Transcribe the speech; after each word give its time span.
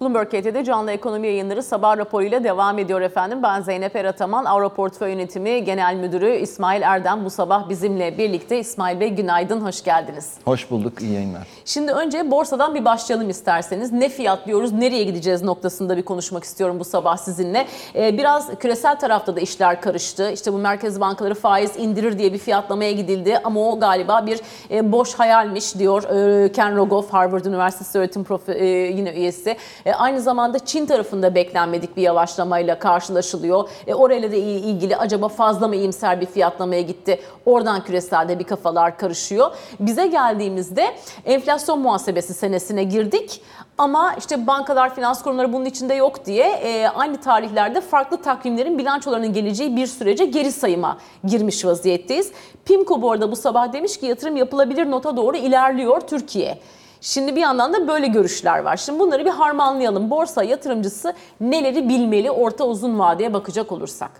Bloomberg 0.00 0.28
KT'de 0.28 0.64
canlı 0.64 0.92
ekonomi 0.92 1.26
yayınları 1.26 1.62
sabah 1.62 1.98
raporuyla 1.98 2.44
devam 2.44 2.78
ediyor 2.78 3.00
efendim. 3.00 3.42
Ben 3.42 3.62
Zeynep 3.62 3.96
Erataman, 3.96 4.44
Avro 4.44 4.68
Portföy 4.68 5.10
Yönetimi 5.10 5.64
Genel 5.64 5.94
Müdürü 5.94 6.30
İsmail 6.36 6.82
Erdem 6.82 7.24
bu 7.24 7.30
sabah 7.30 7.68
bizimle 7.68 8.18
birlikte. 8.18 8.58
İsmail 8.58 9.00
Bey 9.00 9.08
günaydın, 9.08 9.60
hoş 9.60 9.84
geldiniz. 9.84 10.32
Hoş 10.44 10.70
bulduk, 10.70 11.02
iyi 11.02 11.12
yayınlar. 11.12 11.46
Şimdi 11.64 11.92
önce 11.92 12.30
borsadan 12.30 12.74
bir 12.74 12.84
başlayalım 12.84 13.30
isterseniz. 13.30 13.92
Ne 13.92 14.08
fiyatlıyoruz, 14.08 14.72
nereye 14.72 15.04
gideceğiz 15.04 15.42
noktasında 15.42 15.96
bir 15.96 16.02
konuşmak 16.02 16.44
istiyorum 16.44 16.80
bu 16.80 16.84
sabah 16.84 17.16
sizinle. 17.16 17.66
Ee, 17.94 18.18
biraz 18.18 18.58
küresel 18.58 18.98
tarafta 18.98 19.36
da 19.36 19.40
işler 19.40 19.80
karıştı. 19.80 20.30
İşte 20.30 20.52
bu 20.52 20.58
merkez 20.58 21.00
bankaları 21.00 21.34
faiz 21.34 21.76
indirir 21.76 22.18
diye 22.18 22.32
bir 22.32 22.38
fiyatlamaya 22.38 22.92
gidildi 22.92 23.38
ama 23.44 23.60
o 23.60 23.80
galiba 23.80 24.26
bir 24.26 24.40
e, 24.70 24.92
boş 24.92 25.14
hayalmiş 25.14 25.78
diyor 25.78 26.02
e, 26.44 26.52
Ken 26.52 26.76
Rogoff, 26.76 27.12
Harvard 27.12 27.44
Üniversitesi 27.44 27.98
öğretim 27.98 28.24
profe, 28.24 28.52
e, 28.52 28.66
yine 28.66 29.10
üyesi. 29.10 29.56
E, 29.88 29.94
aynı 29.94 30.20
zamanda 30.20 30.58
Çin 30.58 30.86
tarafında 30.86 31.34
beklenmedik 31.34 31.96
bir 31.96 32.02
yavaşlamayla 32.02 32.78
karşılaşılıyor. 32.78 33.68
E, 33.86 33.94
orayla 33.94 34.32
da 34.32 34.36
ilgili 34.36 34.96
acaba 34.96 35.28
fazla 35.28 35.68
mı 35.68 35.76
iyimser 35.76 36.20
bir 36.20 36.26
fiyatlamaya 36.26 36.80
gitti? 36.80 37.20
Oradan 37.46 37.84
küreselde 37.84 38.38
bir 38.38 38.44
kafalar 38.44 38.98
karışıyor. 38.98 39.50
Bize 39.80 40.06
geldiğimizde 40.06 40.94
enflasyon 41.24 41.78
muhasebesi 41.78 42.34
senesine 42.34 42.84
girdik. 42.84 43.42
Ama 43.78 44.14
işte 44.18 44.46
bankalar, 44.46 44.94
finans 44.94 45.22
kurumları 45.22 45.52
bunun 45.52 45.64
içinde 45.64 45.94
yok 45.94 46.26
diye 46.26 46.46
e, 46.46 46.88
aynı 46.88 47.20
tarihlerde 47.20 47.80
farklı 47.80 48.22
takvimlerin 48.22 48.78
bilançolarının 48.78 49.32
geleceği 49.32 49.76
bir 49.76 49.86
sürece 49.86 50.24
geri 50.24 50.52
sayıma 50.52 50.98
girmiş 51.24 51.64
vaziyetteyiz. 51.64 52.32
PIMCO 52.64 53.02
bu 53.02 53.12
arada 53.12 53.30
bu 53.32 53.36
sabah 53.36 53.72
demiş 53.72 54.00
ki 54.00 54.06
yatırım 54.06 54.36
yapılabilir 54.36 54.90
nota 54.90 55.16
doğru 55.16 55.36
ilerliyor 55.36 56.00
Türkiye. 56.00 56.58
Şimdi 57.00 57.36
bir 57.36 57.40
yandan 57.40 57.72
da 57.72 57.88
böyle 57.88 58.06
görüşler 58.06 58.58
var. 58.58 58.76
Şimdi 58.76 58.98
bunları 58.98 59.24
bir 59.24 59.30
harmanlayalım. 59.30 60.10
Borsa 60.10 60.44
yatırımcısı 60.44 61.14
neleri 61.40 61.88
bilmeli 61.88 62.30
orta 62.30 62.64
uzun 62.64 62.98
vadeye 62.98 63.32
bakacak 63.32 63.72
olursak? 63.72 64.10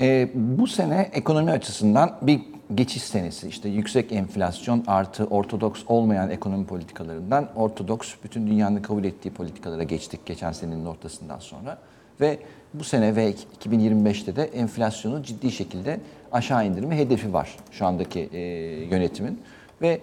Ee, 0.00 0.30
bu 0.34 0.66
sene 0.66 1.10
ekonomi 1.12 1.50
açısından 1.50 2.18
bir 2.22 2.40
geçiş 2.74 3.02
senesi. 3.02 3.48
İşte 3.48 3.68
yüksek 3.68 4.12
enflasyon 4.12 4.84
artı 4.86 5.24
ortodoks 5.24 5.82
olmayan 5.86 6.30
ekonomi 6.30 6.66
politikalarından 6.66 7.48
ortodoks 7.56 8.14
bütün 8.24 8.46
dünyanın 8.46 8.82
kabul 8.82 9.04
ettiği 9.04 9.30
politikalara 9.30 9.82
geçtik 9.82 10.26
geçen 10.26 10.52
senenin 10.52 10.86
ortasından 10.86 11.38
sonra. 11.38 11.78
Ve 12.20 12.38
bu 12.74 12.84
sene 12.84 13.16
ve 13.16 13.34
2025'te 13.60 14.36
de 14.36 14.44
enflasyonu 14.44 15.22
ciddi 15.22 15.52
şekilde 15.52 16.00
aşağı 16.32 16.66
indirme 16.66 16.98
hedefi 16.98 17.32
var 17.32 17.56
şu 17.70 17.86
andaki 17.86 18.20
e, 18.32 18.40
yönetimin. 18.84 19.40
Ve 19.82 20.00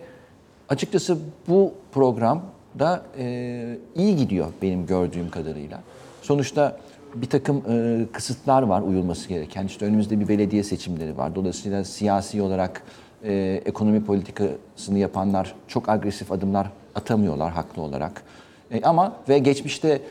açıkçası 0.70 1.18
bu 1.48 1.74
program 1.92 2.42
da 2.80 3.04
e, 3.18 3.78
iyi 3.96 4.16
gidiyor 4.16 4.48
benim 4.62 4.86
gördüğüm 4.86 5.30
kadarıyla. 5.30 5.80
Sonuçta 6.22 6.78
bir 7.16 7.30
takım 7.30 7.64
e, 7.70 8.06
kısıtlar 8.12 8.62
var 8.62 8.82
uyulması 8.82 9.30
gereken. 9.30 9.66
İşte 9.66 9.86
önümüzde 9.86 10.20
bir 10.20 10.28
belediye 10.28 10.64
seçimleri 10.64 11.18
var. 11.18 11.36
Dolayısıyla 11.36 11.84
siyasi 11.84 12.42
olarak 12.42 12.84
e, 13.24 13.62
ekonomi 13.66 14.06
politikasını 14.06 15.00
yapanlar 15.00 15.56
çok 15.68 15.90
agresif 15.90 16.32
adımlar 16.32 16.72
atamıyorlar 16.96 17.52
haklı 17.52 17.82
olarak. 17.82 18.24
E, 18.72 18.82
ama 18.82 19.16
ve 19.30 19.40
geçmişte 19.40 20.02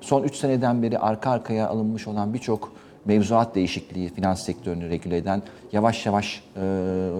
son 0.00 0.22
3 0.22 0.36
seneden 0.36 0.82
beri 0.82 0.98
arka 0.98 1.30
arkaya 1.30 1.68
alınmış 1.68 2.08
olan 2.08 2.34
birçok 2.34 2.72
mevzuat 3.04 3.54
değişikliği 3.54 4.08
finans 4.08 4.44
sektörünü 4.44 4.90
regüle 4.90 5.16
eden 5.16 5.42
yavaş 5.72 6.06
yavaş 6.06 6.42
e, 6.56 6.60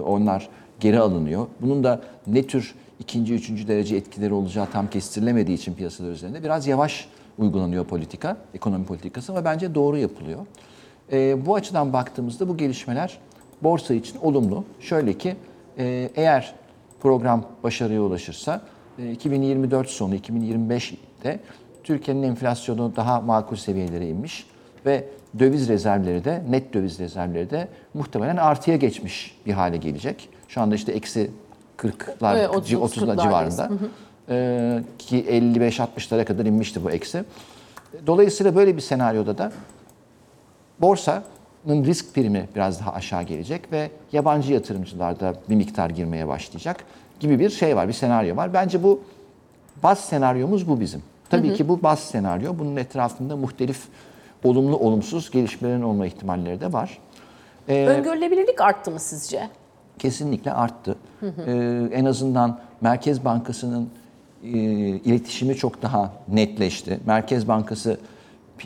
onlar 0.05 0.49
geri 0.79 0.99
alınıyor. 0.99 1.47
Bunun 1.61 1.83
da 1.83 2.01
ne 2.27 2.47
tür 2.47 2.75
ikinci, 2.99 3.33
üçüncü 3.33 3.67
derece 3.67 3.95
etkileri 3.95 4.33
olacağı 4.33 4.65
tam 4.71 4.89
kestirilemediği 4.89 5.57
için 5.57 5.73
piyasalar 5.73 6.11
üzerinde 6.11 6.43
biraz 6.43 6.67
yavaş 6.67 7.09
uygulanıyor 7.37 7.85
politika, 7.85 8.37
ekonomi 8.53 8.85
politikası 8.85 9.31
ama 9.31 9.45
bence 9.45 9.75
doğru 9.75 9.97
yapılıyor. 9.97 10.45
E, 11.11 11.45
bu 11.45 11.55
açıdan 11.55 11.93
baktığımızda 11.93 12.47
bu 12.47 12.57
gelişmeler 12.57 13.17
borsa 13.63 13.93
için 13.93 14.19
olumlu. 14.21 14.63
Şöyle 14.79 15.13
ki 15.13 15.35
e, 15.77 16.09
eğer 16.15 16.55
program 17.01 17.45
başarıya 17.63 18.01
ulaşırsa 18.01 18.61
e, 18.99 19.11
2024 19.11 19.89
sonu 19.89 20.15
2025'te 20.15 21.39
Türkiye'nin 21.83 22.23
enflasyonu 22.23 22.95
daha 22.95 23.21
makul 23.21 23.55
seviyelere 23.55 24.07
inmiş 24.07 24.45
ve 24.85 25.07
döviz 25.39 25.69
rezervleri 25.69 26.25
de 26.25 26.43
net 26.49 26.73
döviz 26.73 26.99
rezervleri 26.99 27.49
de 27.49 27.67
muhtemelen 27.93 28.37
artıya 28.37 28.77
geçmiş 28.77 29.37
bir 29.45 29.53
hale 29.53 29.77
gelecek. 29.77 30.29
Şu 30.47 30.61
anda 30.61 30.75
işte 30.75 30.91
eksi 30.91 31.31
40'lar, 31.83 32.37
Evet, 32.37 32.49
30, 32.49 32.73
30'lar 32.73 33.05
40'lardayız. 33.05 33.23
civarında. 33.23 33.63
Hı 33.63 33.73
hı. 33.73 33.89
Ee, 34.29 34.83
ki 34.99 35.25
55-60'lara 35.29 36.25
kadar 36.25 36.45
inmişti 36.45 36.83
bu 36.83 36.91
eksi. 36.91 37.23
Dolayısıyla 38.07 38.55
böyle 38.55 38.75
bir 38.75 38.81
senaryoda 38.81 39.37
da 39.37 39.51
borsanın 40.81 41.23
risk 41.85 42.15
primi 42.15 42.49
biraz 42.55 42.79
daha 42.79 42.93
aşağı 42.93 43.23
gelecek 43.23 43.71
ve 43.71 43.91
yabancı 44.11 44.53
yatırımcılar 44.53 45.19
da 45.19 45.33
bir 45.49 45.55
miktar 45.55 45.89
girmeye 45.89 46.27
başlayacak 46.27 46.83
gibi 47.19 47.39
bir 47.39 47.49
şey 47.49 47.75
var, 47.75 47.87
bir 47.87 47.93
senaryo 47.93 48.35
var. 48.35 48.53
Bence 48.53 48.83
bu 48.83 49.01
baz 49.83 49.99
senaryomuz 49.99 50.69
bu 50.69 50.79
bizim. 50.79 51.03
Tabii 51.29 51.47
hı 51.47 51.51
hı. 51.51 51.55
ki 51.55 51.67
bu 51.69 51.83
baz 51.83 51.99
senaryo. 51.99 52.59
Bunun 52.59 52.75
etrafında 52.75 53.35
muhtelif 53.35 53.79
olumlu 54.43 54.77
olumsuz 54.77 55.31
gelişmelerin 55.31 55.81
olma 55.81 56.05
ihtimalleri 56.05 56.61
de 56.61 56.73
var. 56.73 56.97
Ee, 57.67 57.85
Öngörülebilirlik 57.85 58.61
arttı 58.61 58.91
mı 58.91 58.99
sizce? 58.99 59.49
Kesinlikle 59.99 60.53
arttı. 60.53 60.95
Hı 61.19 61.27
hı. 61.27 61.41
Ee, 61.47 61.95
en 61.95 62.05
azından 62.05 62.59
Merkez 62.81 63.25
Bankası'nın 63.25 63.89
e, 64.43 64.47
iletişimi 64.47 65.55
çok 65.55 65.81
daha 65.81 66.13
netleşti. 66.27 66.99
Merkez 67.05 67.47
Bankası 67.47 67.97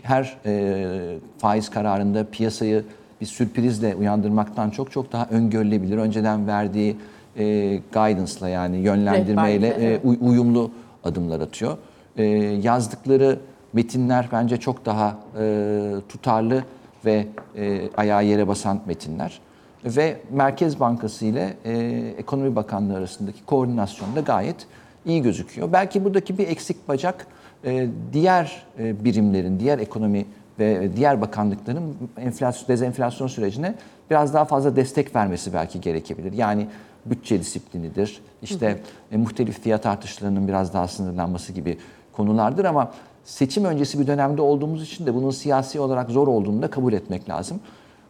her 0.03 0.37
e, 0.45 1.17
faiz 1.37 1.69
kararında 1.69 2.25
piyasayı 2.31 2.83
bir 3.21 3.25
sürprizle 3.25 3.95
uyandırmaktan 3.95 4.69
çok 4.69 4.91
çok 4.91 5.11
daha 5.11 5.27
öngörülebilir. 5.31 5.97
Önceden 5.97 6.47
verdiği 6.47 6.97
e, 7.37 7.75
guidance'la 7.93 8.49
yani 8.49 8.77
yönlendirmeyle 8.77 9.67
e, 9.67 9.99
uyumlu 10.21 10.71
adımlar 11.03 11.39
atıyor. 11.39 11.77
E, 12.17 12.23
yazdıkları 12.63 13.39
metinler 13.73 14.29
bence 14.31 14.57
çok 14.57 14.85
daha 14.85 15.17
e, 15.39 15.95
tutarlı 16.09 16.63
ve 17.05 17.27
e, 17.57 17.89
ayağı 17.97 18.25
yere 18.25 18.47
basan 18.47 18.79
metinler. 18.85 19.39
Ve 19.85 20.17
Merkez 20.31 20.79
Bankası 20.79 21.25
ile 21.25 21.53
e, 21.65 21.73
Ekonomi 22.17 22.55
Bakanlığı 22.55 22.97
arasındaki 22.97 23.45
koordinasyon 23.45 24.15
da 24.15 24.19
gayet 24.19 24.67
iyi 25.05 25.21
gözüküyor. 25.21 25.73
Belki 25.73 26.03
buradaki 26.03 26.37
bir 26.37 26.47
eksik 26.47 26.87
bacak 26.87 27.27
e, 27.65 27.87
diğer 28.13 28.65
e, 28.79 29.05
birimlerin, 29.05 29.59
diğer 29.59 29.79
ekonomi 29.79 30.25
ve 30.59 30.95
diğer 30.95 31.21
bakanlıkların 31.21 31.95
enflasyon, 32.17 32.67
dezenflasyon 32.67 33.27
sürecine 33.27 33.75
biraz 34.09 34.33
daha 34.33 34.45
fazla 34.45 34.75
destek 34.75 35.15
vermesi 35.15 35.53
belki 35.53 35.81
gerekebilir. 35.81 36.33
Yani 36.33 36.67
bütçe 37.05 37.39
disiplinidir, 37.39 38.21
işte 38.41 38.69
hı 38.69 38.73
hı. 38.73 38.77
E, 39.11 39.17
muhtelif 39.17 39.61
fiyat 39.61 39.85
artışlarının 39.85 40.47
biraz 40.47 40.73
daha 40.73 40.87
sınırlanması 40.87 41.53
gibi 41.53 41.77
konulardır 42.11 42.65
ama 42.65 42.91
seçim 43.23 43.65
öncesi 43.65 43.99
bir 43.99 44.07
dönemde 44.07 44.41
olduğumuz 44.41 44.83
için 44.83 45.05
de 45.05 45.15
bunun 45.15 45.31
siyasi 45.31 45.79
olarak 45.79 46.09
zor 46.09 46.27
olduğunu 46.27 46.61
da 46.61 46.69
kabul 46.69 46.93
etmek 46.93 47.29
lazım. 47.29 47.59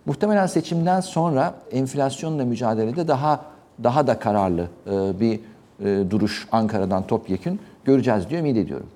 Muhtemelen 0.06 0.46
seçimden 0.46 1.02
sonra 1.02 1.54
enflasyonla 1.72 2.46
mücadelede 2.46 3.08
daha 3.08 3.46
daha 3.84 4.08
da 4.08 4.20
kararlı 4.20 4.68
bir 5.20 5.40
duruş 6.10 6.48
Ankara'dan 6.52 7.08
topyekün 7.08 7.60
göreceğiz 7.86 8.30
diye 8.30 8.40
ümit 8.40 8.58
ediyorum. 8.58 8.88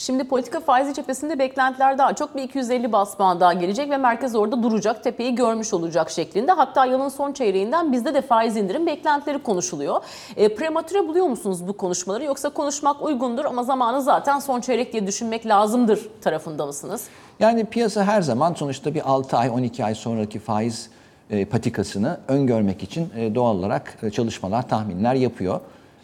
Şimdi 0.00 0.24
politika 0.24 0.60
faizi 0.60 0.94
cephesinde 0.94 1.38
beklentiler 1.38 1.98
daha 1.98 2.12
çok 2.14 2.36
bir 2.36 2.42
250 2.42 2.92
bas 2.92 3.18
daha 3.18 3.52
gelecek 3.52 3.90
ve 3.90 3.96
merkez 3.96 4.36
orada 4.36 4.62
duracak, 4.62 5.04
tepeyi 5.04 5.34
görmüş 5.34 5.74
olacak 5.74 6.10
şeklinde. 6.10 6.52
Hatta 6.52 6.84
yılın 6.84 7.08
son 7.08 7.32
çeyreğinden 7.32 7.92
bizde 7.92 8.14
de 8.14 8.22
faiz 8.22 8.56
indirim 8.56 8.86
beklentileri 8.86 9.38
konuşuluyor. 9.42 10.00
E, 10.36 10.54
prematüre 10.54 11.08
buluyor 11.08 11.26
musunuz 11.26 11.68
bu 11.68 11.72
konuşmaları 11.72 12.24
yoksa 12.24 12.48
konuşmak 12.48 13.02
uygundur 13.02 13.44
ama 13.44 13.62
zamanı 13.62 14.02
zaten 14.02 14.38
son 14.38 14.60
çeyrek 14.60 14.92
diye 14.92 15.06
düşünmek 15.06 15.46
lazımdır 15.46 16.08
tarafında 16.20 16.66
mısınız? 16.66 17.04
Yani 17.40 17.64
piyasa 17.64 18.04
her 18.04 18.22
zaman 18.22 18.54
sonuçta 18.54 18.94
bir 18.94 19.10
6 19.10 19.36
ay 19.36 19.50
12 19.50 19.84
ay 19.84 19.94
sonraki 19.94 20.38
faiz 20.38 20.90
e, 21.30 21.44
patikasını 21.44 22.20
öngörmek 22.28 22.82
için 22.82 23.08
e, 23.16 23.34
doğal 23.34 23.56
olarak 23.56 23.98
e, 24.02 24.10
çalışmalar, 24.10 24.68
tahminler 24.68 25.14
yapıyor. 25.14 25.60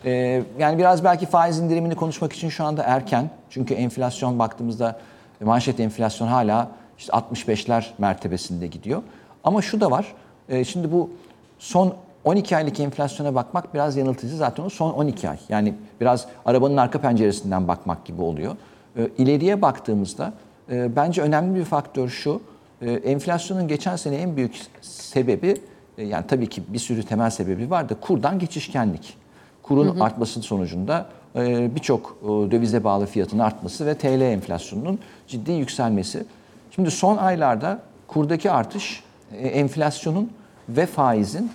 E, 0.07 0.43
yani 0.59 0.79
biraz 0.79 1.05
belki 1.05 1.27
faiz 1.27 1.59
indirimini 1.59 1.95
konuşmak 1.95 2.33
için 2.33 2.49
şu 2.49 2.65
anda 2.65 2.83
erken. 2.83 3.31
Çünkü 3.51 3.75
enflasyon 3.75 4.39
baktığımızda 4.39 4.99
e, 5.41 5.45
manşet 5.45 5.81
enflasyon 5.81 6.29
hala 6.29 6.69
işte 6.99 7.13
65'ler 7.13 7.85
mertebesinde 7.99 8.67
gidiyor. 8.67 9.03
Ama 9.45 9.63
şu 9.63 9.81
da 9.81 9.91
var. 9.91 10.15
E, 10.49 10.65
şimdi 10.65 10.93
bu 10.93 11.11
son 11.59 11.95
12 12.25 12.57
aylık 12.57 12.81
enflasyona 12.81 13.35
bakmak 13.35 13.75
biraz 13.75 13.97
yanıltıcı 13.97 14.37
zaten 14.37 14.65
o 14.65 14.69
son 14.69 14.93
12 14.93 15.29
ay. 15.29 15.39
Yani 15.49 15.75
biraz 16.01 16.27
arabanın 16.45 16.77
arka 16.77 17.01
penceresinden 17.01 17.69
bakmak 17.69 18.05
gibi 18.05 18.23
oluyor. 18.23 18.57
E, 18.97 19.09
ileriye 19.19 19.63
baktığımızda 19.63 20.33
e, 20.71 20.97
bence 20.97 21.23
önemli 21.23 21.59
bir 21.59 21.65
faktör 21.65 22.09
şu. 22.09 22.43
E, 22.83 22.93
enflasyonun 22.93 23.69
geçen 23.69 23.97
sene 23.97 24.17
en 24.17 24.37
büyük 24.37 24.61
sebebi 24.81 25.57
e, 25.99 26.05
yani 26.05 26.27
tabii 26.29 26.49
ki 26.49 26.63
bir 26.69 26.79
sürü 26.79 27.03
temel 27.03 27.31
sebebi 27.31 27.71
var 27.71 27.89
da 27.89 27.95
kurdan 27.95 28.39
geçişkenlik. 28.39 29.26
Kurun 29.69 30.01
artması 30.01 30.43
sonucunda 30.43 31.07
e, 31.37 31.75
birçok 31.75 32.17
e, 32.23 32.27
dövize 32.27 32.85
bağlı 32.85 33.07
fiyatın 33.07 33.39
artması 33.39 33.87
ve 33.87 33.95
TL 33.95 34.21
enflasyonunun 34.21 34.99
ciddi 35.29 35.53
yükselmesi. 35.53 36.25
Şimdi 36.71 36.91
son 36.91 37.17
aylarda 37.17 37.79
kurdaki 38.07 38.51
artış 38.51 39.03
e, 39.33 39.49
enflasyonun 39.49 40.31
ve 40.69 40.87
faizin 40.87 41.51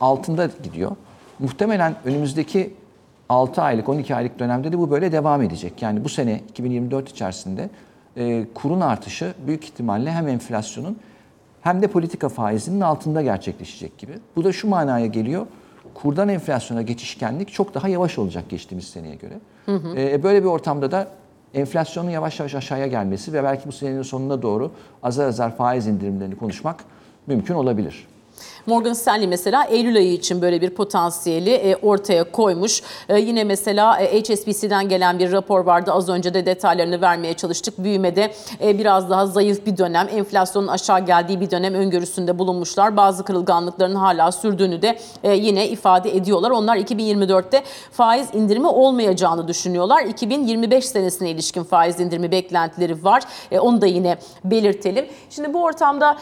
altında 0.00 0.48
gidiyor. 0.62 0.96
Muhtemelen 1.38 1.94
önümüzdeki 2.04 2.74
6 3.28 3.62
aylık, 3.62 3.88
12 3.88 4.14
aylık 4.14 4.38
dönemde 4.38 4.72
de 4.72 4.78
bu 4.78 4.90
böyle 4.90 5.12
devam 5.12 5.42
edecek. 5.42 5.82
Yani 5.82 6.04
bu 6.04 6.08
sene 6.08 6.40
2024 6.48 7.08
içerisinde 7.08 7.70
kurun 8.54 8.80
artışı 8.80 9.34
büyük 9.46 9.64
ihtimalle 9.64 10.12
hem 10.12 10.28
enflasyonun 10.28 10.98
hem 11.62 11.82
de 11.82 11.86
politika 11.86 12.28
faizinin 12.28 12.80
altında 12.80 13.22
gerçekleşecek 13.22 13.98
gibi. 13.98 14.12
Bu 14.36 14.44
da 14.44 14.52
şu 14.52 14.68
manaya 14.68 15.06
geliyor. 15.06 15.46
Kurdan 15.94 16.28
enflasyona 16.28 16.82
geçişkenlik 16.82 17.52
çok 17.52 17.74
daha 17.74 17.88
yavaş 17.88 18.18
olacak 18.18 18.44
geçtiğimiz 18.48 18.88
seneye 18.88 19.14
göre. 19.14 19.34
E, 19.96 20.22
böyle 20.22 20.42
bir 20.42 20.48
ortamda 20.48 20.90
da 20.90 21.08
enflasyonun 21.54 22.10
yavaş 22.10 22.40
yavaş 22.40 22.54
aşağıya 22.54 22.86
gelmesi 22.86 23.32
ve 23.32 23.44
belki 23.44 23.68
bu 23.68 23.72
senenin 23.72 24.02
sonuna 24.02 24.42
doğru 24.42 24.70
azar 25.02 25.26
azar 25.26 25.56
faiz 25.56 25.86
indirimlerini 25.86 26.36
konuşmak 26.36 26.84
mümkün 27.26 27.54
olabilir. 27.54 28.06
Morgan 28.66 28.92
Stanley 28.92 29.26
mesela 29.26 29.64
Eylül 29.64 29.96
ayı 29.96 30.12
için 30.12 30.42
böyle 30.42 30.60
bir 30.60 30.70
potansiyeli 30.70 31.50
e, 31.50 31.76
ortaya 31.76 32.32
koymuş. 32.32 32.82
E, 33.08 33.20
yine 33.20 33.44
mesela 33.44 34.00
e, 34.00 34.20
HSBC'den 34.20 34.88
gelen 34.88 35.18
bir 35.18 35.32
rapor 35.32 35.60
vardı. 35.60 35.92
Az 35.92 36.08
önce 36.08 36.34
de 36.34 36.46
detaylarını 36.46 37.00
vermeye 37.00 37.34
çalıştık. 37.34 37.78
Büyümede 37.78 38.34
biraz 38.60 39.10
daha 39.10 39.26
zayıf 39.26 39.66
bir 39.66 39.76
dönem, 39.76 40.08
enflasyonun 40.12 40.66
aşağı 40.66 41.06
geldiği 41.06 41.40
bir 41.40 41.50
dönem 41.50 41.74
öngörüsünde 41.74 42.38
bulunmuşlar. 42.38 42.96
Bazı 42.96 43.24
kırılganlıkların 43.24 43.94
hala 43.94 44.32
sürdüğünü 44.32 44.82
de 44.82 44.98
yine 45.34 45.68
ifade 45.68 46.16
ediyorlar. 46.16 46.50
Onlar 46.50 46.76
2024'te 46.76 47.62
faiz 47.92 48.28
indirimi 48.32 48.66
olmayacağını 48.66 49.48
düşünüyorlar. 49.48 50.02
2025 50.02 50.84
senesine 50.84 51.30
ilişkin 51.30 51.64
faiz 51.64 52.00
indirimi 52.00 52.30
beklentileri 52.30 53.04
var. 53.04 53.22
Onu 53.60 53.80
da 53.80 53.86
yine 53.86 54.18
belirtelim. 54.44 55.06
Şimdi 55.30 55.54
bu 55.54 55.62
ortamda 55.62 56.16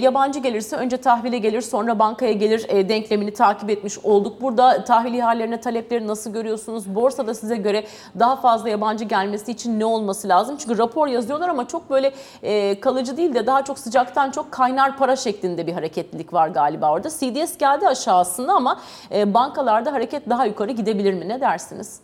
yabancı 0.00 0.40
gelirse 0.40 0.76
önce 0.76 0.96
tahvile 0.96 1.38
gelir 1.38 1.57
sonra 1.62 1.98
bankaya 1.98 2.32
gelir 2.32 2.66
e, 2.68 2.88
denklemini 2.88 3.32
takip 3.32 3.70
etmiş 3.70 3.98
olduk. 3.98 4.40
Burada 4.42 4.84
tahvil 4.84 5.14
ihalelerine 5.14 5.60
talepleri 5.60 6.06
nasıl 6.06 6.32
görüyorsunuz? 6.32 6.94
Borsada 6.94 7.34
size 7.34 7.56
göre 7.56 7.84
daha 8.18 8.36
fazla 8.36 8.68
yabancı 8.68 9.04
gelmesi 9.04 9.52
için 9.52 9.80
ne 9.80 9.84
olması 9.84 10.28
lazım? 10.28 10.56
Çünkü 10.58 10.78
rapor 10.78 11.06
yazıyorlar 11.06 11.48
ama 11.48 11.68
çok 11.68 11.90
böyle 11.90 12.12
e, 12.42 12.80
kalıcı 12.80 13.16
değil 13.16 13.34
de 13.34 13.46
daha 13.46 13.64
çok 13.64 13.78
sıcaktan 13.78 14.30
çok 14.30 14.52
kaynar 14.52 14.96
para 14.96 15.16
şeklinde 15.16 15.66
bir 15.66 15.72
hareketlilik 15.72 16.32
var 16.32 16.48
galiba 16.48 16.92
orada. 16.92 17.08
CDS 17.10 17.58
geldi 17.58 17.88
aşağısında 17.88 18.52
ama 18.52 18.80
e, 19.14 19.34
bankalarda 19.34 19.92
hareket 19.92 20.30
daha 20.30 20.46
yukarı 20.46 20.72
gidebilir 20.72 21.14
mi? 21.14 21.28
Ne 21.28 21.40
dersiniz? 21.40 22.00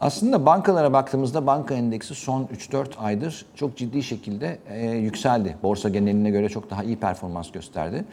Aslında 0.00 0.46
bankalara 0.46 0.92
baktığımızda 0.92 1.46
banka 1.46 1.74
endeksi 1.74 2.14
son 2.14 2.44
3-4 2.44 2.96
aydır 2.98 3.46
çok 3.54 3.76
ciddi 3.76 4.02
şekilde 4.02 4.58
e, 4.68 4.86
yükseldi. 4.90 5.56
Borsa 5.62 5.88
geneline 5.88 6.30
göre 6.30 6.48
çok 6.48 6.70
daha 6.70 6.84
iyi 6.84 6.96
performans 6.96 7.50
gösterdi. 7.50 8.04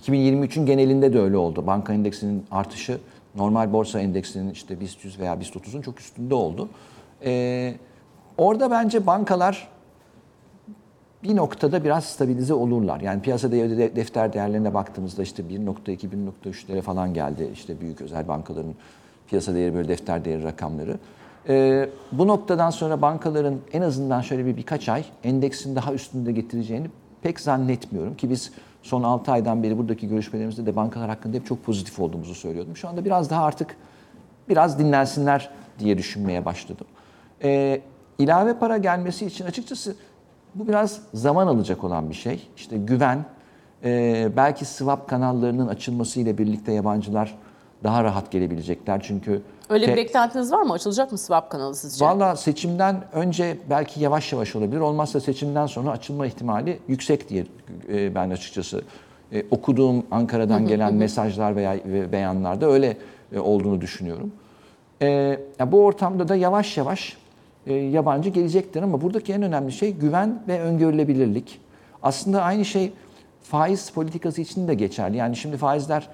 2023'ün 0.00 0.66
genelinde 0.66 1.12
de 1.12 1.20
öyle 1.20 1.36
oldu. 1.36 1.66
Banka 1.66 1.92
endeksinin 1.92 2.44
artışı 2.50 2.98
normal 3.34 3.72
borsa 3.72 4.00
endeksinin 4.00 4.50
işte 4.50 4.80
BIST 4.80 5.04
100 5.04 5.18
veya 5.18 5.40
BIST 5.40 5.56
30'un 5.56 5.82
çok 5.82 6.00
üstünde 6.00 6.34
oldu. 6.34 6.68
E, 7.24 7.74
orada 8.38 8.70
bence 8.70 9.06
bankalar 9.06 9.68
bir 11.22 11.36
noktada 11.36 11.84
biraz 11.84 12.04
stabilize 12.04 12.54
olurlar. 12.54 13.00
Yani 13.00 13.22
piyasa 13.22 13.52
değeri 13.52 13.96
defter 13.96 14.32
değerlerine 14.32 14.74
baktığımızda 14.74 15.22
işte 15.22 15.42
1.2-1.3'lere 15.42 16.82
falan 16.82 17.14
geldi. 17.14 17.50
İşte 17.52 17.80
büyük 17.80 18.00
özel 18.00 18.28
bankaların 18.28 18.74
piyasa 19.28 19.54
değeri 19.54 19.74
böyle 19.74 19.88
defter 19.88 20.24
değeri 20.24 20.42
rakamları. 20.42 20.98
Ee, 21.48 21.88
bu 22.12 22.28
noktadan 22.28 22.70
sonra 22.70 23.02
bankaların 23.02 23.56
en 23.72 23.82
azından 23.82 24.20
şöyle 24.20 24.46
bir 24.46 24.56
birkaç 24.56 24.88
ay 24.88 25.04
endeksin 25.24 25.76
daha 25.76 25.94
üstünde 25.94 26.32
getireceğini 26.32 26.86
pek 27.22 27.40
zannetmiyorum 27.40 28.16
ki 28.16 28.30
biz 28.30 28.52
son 28.82 29.02
6 29.02 29.32
aydan 29.32 29.62
beri 29.62 29.78
buradaki 29.78 30.08
görüşmelerimizde 30.08 30.66
de 30.66 30.76
bankalar 30.76 31.08
hakkında 31.08 31.36
hep 31.36 31.46
çok 31.46 31.64
pozitif 31.64 32.00
olduğumuzu 32.00 32.34
söylüyordum. 32.34 32.76
Şu 32.76 32.88
anda 32.88 33.04
biraz 33.04 33.30
daha 33.30 33.44
artık 33.44 33.76
biraz 34.48 34.78
dinlensinler 34.78 35.50
diye 35.78 35.98
düşünmeye 35.98 36.44
başladım. 36.44 36.86
Ee, 37.42 37.80
ilave 38.18 38.58
para 38.58 38.78
gelmesi 38.78 39.26
için 39.26 39.46
açıkçası 39.46 39.96
bu 40.54 40.68
biraz 40.68 41.00
zaman 41.14 41.46
alacak 41.46 41.84
olan 41.84 42.10
bir 42.10 42.14
şey. 42.14 42.48
İşte 42.56 42.76
güven, 42.78 43.24
e, 43.84 44.28
belki 44.36 44.64
swap 44.64 45.08
kanallarının 45.08 45.68
açılmasıyla 45.68 46.38
birlikte 46.38 46.72
yabancılar 46.72 47.38
daha 47.84 48.04
rahat 48.04 48.30
gelebilecekler. 48.30 49.00
Çünkü 49.02 49.42
Öyle 49.70 49.86
bir 49.86 49.92
te- 49.92 49.96
beklentiniz 49.96 50.52
var 50.52 50.62
mı? 50.62 50.72
Açılacak 50.72 51.12
mı 51.12 51.18
swap 51.18 51.50
kanalı 51.50 51.74
sizce? 51.74 52.04
Valla 52.04 52.36
seçimden 52.36 53.04
önce 53.12 53.58
belki 53.70 54.00
yavaş 54.00 54.32
yavaş 54.32 54.56
olabilir. 54.56 54.80
Olmazsa 54.80 55.20
seçimden 55.20 55.66
sonra 55.66 55.90
açılma 55.90 56.26
ihtimali 56.26 56.78
yüksek 56.88 57.28
diye 57.28 57.46
e, 57.92 58.14
ben 58.14 58.30
açıkçası 58.30 58.82
e, 59.32 59.44
okuduğum 59.50 60.06
Ankara'dan 60.10 60.66
gelen 60.66 60.94
mesajlar 60.94 61.56
veya 61.56 61.76
ve 61.84 62.12
beyanlarda 62.12 62.66
öyle 62.70 62.96
e, 63.32 63.38
olduğunu 63.38 63.80
düşünüyorum. 63.80 64.32
E, 65.02 65.08
ya 65.58 65.72
bu 65.72 65.84
ortamda 65.84 66.28
da 66.28 66.36
yavaş 66.36 66.76
yavaş 66.76 67.16
e, 67.66 67.74
yabancı 67.74 68.30
gelecektir 68.30 68.82
ama 68.82 69.00
buradaki 69.00 69.32
en 69.32 69.42
önemli 69.42 69.72
şey 69.72 69.92
güven 69.92 70.42
ve 70.48 70.60
öngörülebilirlik. 70.60 71.60
Aslında 72.02 72.42
aynı 72.42 72.64
şey 72.64 72.92
faiz 73.42 73.90
politikası 73.90 74.40
için 74.40 74.68
de 74.68 74.74
geçerli. 74.74 75.16
Yani 75.16 75.36
şimdi 75.36 75.56
faizler 75.56 76.08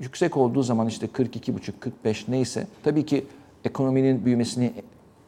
yüksek 0.00 0.36
olduğu 0.36 0.62
zaman 0.62 0.86
işte 0.86 1.06
42,5-45 1.06 2.24
neyse 2.28 2.66
tabii 2.84 3.06
ki 3.06 3.24
ekonominin 3.64 4.24
büyümesini 4.24 4.72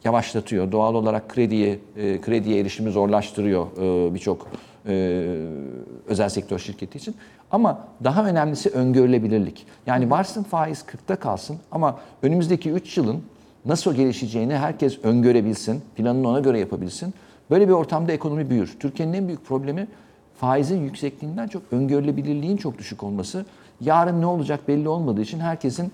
yavaşlatıyor. 0.03 0.71
Doğal 0.71 0.95
olarak 0.95 1.29
krediye 1.29 1.79
e, 1.97 2.21
krediye 2.21 2.59
erişimi 2.59 2.91
zorlaştırıyor 2.91 3.67
e, 3.77 4.13
birçok 4.13 4.47
e, 4.87 5.25
özel 6.07 6.29
sektör 6.29 6.59
şirketi 6.59 6.97
için. 6.97 7.15
Ama 7.51 7.87
daha 8.03 8.25
önemlisi 8.25 8.69
öngörülebilirlik. 8.69 9.65
Yani 9.87 10.09
varsın 10.09 10.43
faiz 10.43 10.79
40'ta 10.79 11.15
kalsın 11.15 11.57
ama 11.71 11.99
önümüzdeki 12.21 12.71
3 12.71 12.97
yılın 12.97 13.23
nasıl 13.65 13.93
gelişeceğini 13.93 14.55
herkes 14.55 14.99
öngörebilsin, 15.03 15.81
planını 15.95 16.29
ona 16.29 16.39
göre 16.39 16.59
yapabilsin. 16.59 17.13
Böyle 17.49 17.67
bir 17.67 17.73
ortamda 17.73 18.11
ekonomi 18.11 18.49
büyür. 18.49 18.77
Türkiye'nin 18.79 19.13
en 19.13 19.27
büyük 19.27 19.45
problemi 19.45 19.87
faizin 20.39 20.81
yüksekliğinden 20.81 21.47
çok 21.47 21.63
öngörülebilirliğin 21.71 22.57
çok 22.57 22.77
düşük 22.77 23.03
olması. 23.03 23.45
Yarın 23.81 24.21
ne 24.21 24.25
olacak 24.25 24.59
belli 24.67 24.89
olmadığı 24.89 25.21
için 25.21 25.39
herkesin 25.39 25.91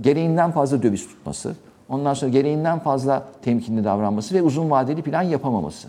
gereğinden 0.00 0.50
fazla 0.50 0.82
döviz 0.82 1.08
tutması, 1.08 1.54
ondan 1.88 2.14
sonra 2.14 2.30
gereğinden 2.30 2.78
fazla 2.78 3.22
temkinli 3.42 3.84
davranması 3.84 4.34
ve 4.34 4.42
uzun 4.42 4.70
vadeli 4.70 5.02
plan 5.02 5.22
yapamaması. 5.22 5.88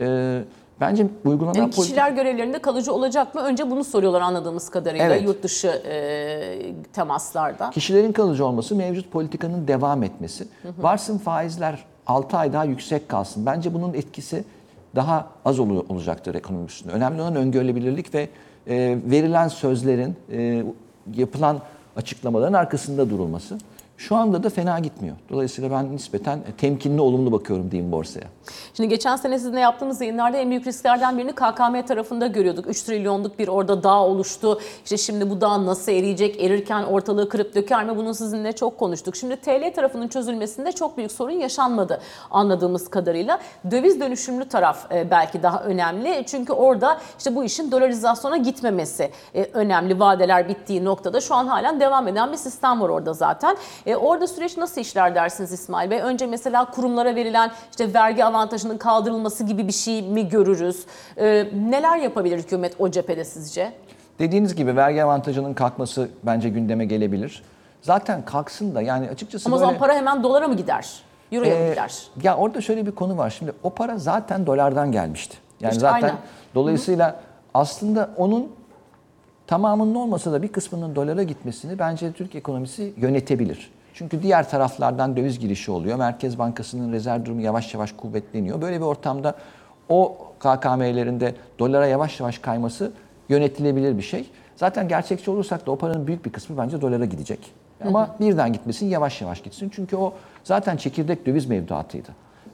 Ee, 0.00 0.40
bence 0.80 1.06
uygulanan 1.24 1.54
Yani 1.60 1.70
kişiler 1.70 2.10
görevlerinde 2.10 2.58
kalıcı 2.58 2.92
olacak 2.92 3.34
mı? 3.34 3.40
Önce 3.40 3.70
bunu 3.70 3.84
soruyorlar 3.84 4.20
anladığımız 4.20 4.68
kadarıyla 4.68 5.06
Evet. 5.06 5.22
yurt 5.24 5.42
dışı 5.42 5.68
e, 5.68 6.72
temaslarda. 6.92 7.70
Kişilerin 7.70 8.12
kalıcı 8.12 8.46
olması, 8.46 8.74
mevcut 8.76 9.12
politikanın 9.12 9.68
devam 9.68 10.02
etmesi. 10.02 10.48
Varsın 10.78 11.18
faizler 11.18 11.84
6 12.06 12.36
ay 12.36 12.52
daha 12.52 12.64
yüksek 12.64 13.08
kalsın. 13.08 13.46
Bence 13.46 13.74
bunun 13.74 13.94
etkisi 13.94 14.44
daha 14.94 15.26
az 15.44 15.58
olu- 15.60 15.86
olacaktır 15.88 16.34
ekonomi 16.34 16.64
üstünde. 16.64 16.92
Önemli 16.92 17.22
olan 17.22 17.36
öngörülebilirlik 17.36 18.14
ve 18.14 18.28
verilen 19.10 19.48
sözlerin, 19.48 20.16
e, 20.32 20.64
yapılan 21.14 21.60
açıklamaların 21.96 22.52
arkasında 22.52 23.10
durulması. 23.10 23.58
Şu 23.98 24.16
anda 24.16 24.42
da 24.42 24.50
fena 24.50 24.78
gitmiyor. 24.78 25.16
Dolayısıyla 25.30 25.70
ben 25.70 25.92
nispeten 25.92 26.40
temkinli, 26.58 27.00
olumlu 27.00 27.32
bakıyorum 27.32 27.70
diyeyim 27.70 27.92
borsaya. 27.92 28.26
Şimdi 28.74 28.88
geçen 28.88 29.16
sene 29.16 29.38
sizinle 29.38 29.60
yaptığımız 29.60 30.00
yayınlarda 30.00 30.36
en 30.36 30.50
büyük 30.50 30.66
risklerden 30.66 31.18
birini 31.18 31.32
KKM 31.32 31.86
tarafında 31.86 32.26
görüyorduk. 32.26 32.66
3 32.68 32.82
trilyonluk 32.82 33.38
bir 33.38 33.48
orada 33.48 33.82
dağ 33.82 34.04
oluştu. 34.04 34.60
İşte 34.84 34.96
şimdi 34.96 35.30
bu 35.30 35.40
dağ 35.40 35.66
nasıl 35.66 35.92
eriyecek? 35.92 36.44
Erirken 36.44 36.82
ortalığı 36.82 37.28
kırıp 37.28 37.54
döker 37.54 37.84
mi? 37.84 37.96
Bunu 37.96 38.14
sizinle 38.14 38.52
çok 38.52 38.78
konuştuk. 38.78 39.16
Şimdi 39.16 39.36
TL 39.36 39.74
tarafının 39.74 40.08
çözülmesinde 40.08 40.72
çok 40.72 40.96
büyük 40.96 41.12
sorun 41.12 41.32
yaşanmadı 41.32 42.00
anladığımız 42.30 42.90
kadarıyla. 42.90 43.38
Döviz 43.70 44.00
dönüşümlü 44.00 44.48
taraf 44.48 44.92
e, 44.92 45.10
belki 45.10 45.42
daha 45.42 45.62
önemli. 45.62 46.24
Çünkü 46.26 46.52
orada 46.52 46.98
işte 47.18 47.34
bu 47.34 47.44
işin 47.44 47.70
dolarizasyona 47.70 48.36
gitmemesi 48.36 49.10
e, 49.34 49.44
önemli. 49.44 50.00
Vadeler 50.00 50.48
bittiği 50.48 50.84
noktada 50.84 51.20
şu 51.20 51.34
an 51.34 51.46
halen 51.46 51.80
devam 51.80 52.08
eden 52.08 52.32
bir 52.32 52.36
sistem 52.36 52.80
var 52.80 52.88
orada 52.88 53.12
zaten. 53.12 53.56
E, 53.86 53.96
orada 53.96 54.26
süreç 54.26 54.56
nasıl 54.56 54.80
işler 54.80 55.14
dersiniz 55.14 55.52
İsmail 55.52 55.90
Bey? 55.90 56.00
Önce 56.00 56.26
mesela 56.26 56.70
kurumlara 56.70 57.14
verilen 57.14 57.50
işte 57.70 57.94
vergi 57.94 58.24
avantajının 58.24 58.78
kaldırılması 58.78 59.44
gibi 59.44 59.66
bir 59.68 59.72
şey 59.72 60.02
mi 60.02 60.28
görürüz? 60.28 60.86
E, 61.16 61.46
neler 61.70 61.96
yapabilir 61.96 62.38
hükümet 62.38 62.74
o 62.78 62.90
cephede 62.90 63.24
sizce? 63.24 63.72
Dediğiniz 64.18 64.54
gibi 64.54 64.76
vergi 64.76 65.04
avantajının 65.04 65.54
kalkması 65.54 66.08
bence 66.22 66.48
gündeme 66.48 66.84
gelebilir. 66.84 67.42
Zaten 67.82 68.24
kalksın 68.24 68.74
da 68.74 68.82
yani 68.82 69.08
açıkçası 69.10 69.48
Ama 69.48 69.56
o 69.56 69.60
böyle... 69.60 69.66
zaman 69.66 69.78
para 69.80 69.94
hemen 69.94 70.22
dolara 70.22 70.48
mı 70.48 70.56
gider? 70.56 71.00
Euroya 71.32 71.54
mı 71.58 71.62
Ee, 71.64 71.70
gider? 71.70 72.02
Ya 72.22 72.36
orada 72.36 72.60
şöyle 72.60 72.86
bir 72.86 72.92
konu 72.92 73.18
var. 73.18 73.30
Şimdi 73.30 73.52
o 73.62 73.70
para 73.70 73.98
zaten 73.98 74.46
dolardan 74.46 74.92
gelmişti. 74.92 75.36
Yani 75.60 75.70
İşte 75.70 75.80
zaten 75.80 76.02
aynen. 76.02 76.16
dolayısıyla 76.54 77.20
aslında 77.54 78.10
onun 78.16 78.52
tamamının 79.46 79.94
olmasa 79.94 80.32
da 80.32 80.42
bir 80.42 80.48
kısmının 80.48 80.96
dolara 80.96 81.22
gitmesini 81.22 81.78
bence 81.78 82.12
Türk 82.12 82.34
ekonomisi 82.34 82.94
yönetebilir. 82.96 83.70
Çünkü 83.96 84.22
diğer 84.22 84.50
taraflardan 84.50 85.16
döviz 85.16 85.38
girişi 85.38 85.70
oluyor. 85.70 85.98
Merkez 85.98 86.38
Bankası'nın 86.38 86.92
rezerv 86.92 87.24
durumu 87.24 87.40
yavaş 87.40 87.74
yavaş 87.74 87.92
kuvvetleniyor. 87.92 88.62
Böyle 88.62 88.76
bir 88.76 88.84
ortamda 88.84 89.34
o 89.88 90.18
KKM'lerinde 90.38 91.34
dolara 91.58 91.86
yavaş 91.86 92.20
yavaş 92.20 92.38
kayması 92.38 92.92
yönetilebilir 93.28 93.96
bir 93.98 94.02
şey. 94.02 94.30
Zaten 94.56 94.88
gerçekçi 94.88 95.30
olursak 95.30 95.66
da 95.66 95.70
o 95.70 95.76
paranın 95.76 96.06
büyük 96.06 96.24
bir 96.24 96.32
kısmı 96.32 96.58
bence 96.58 96.80
dolara 96.80 97.04
gidecek. 97.04 97.52
Ama 97.84 98.16
birden 98.20 98.52
gitmesin, 98.52 98.86
yavaş 98.86 99.20
yavaş 99.22 99.42
gitsin. 99.42 99.70
Çünkü 99.74 99.96
o 99.96 100.12
zaten 100.44 100.76
çekirdek 100.76 101.26
döviz 101.26 101.46
mevduatıydı. 101.46 102.08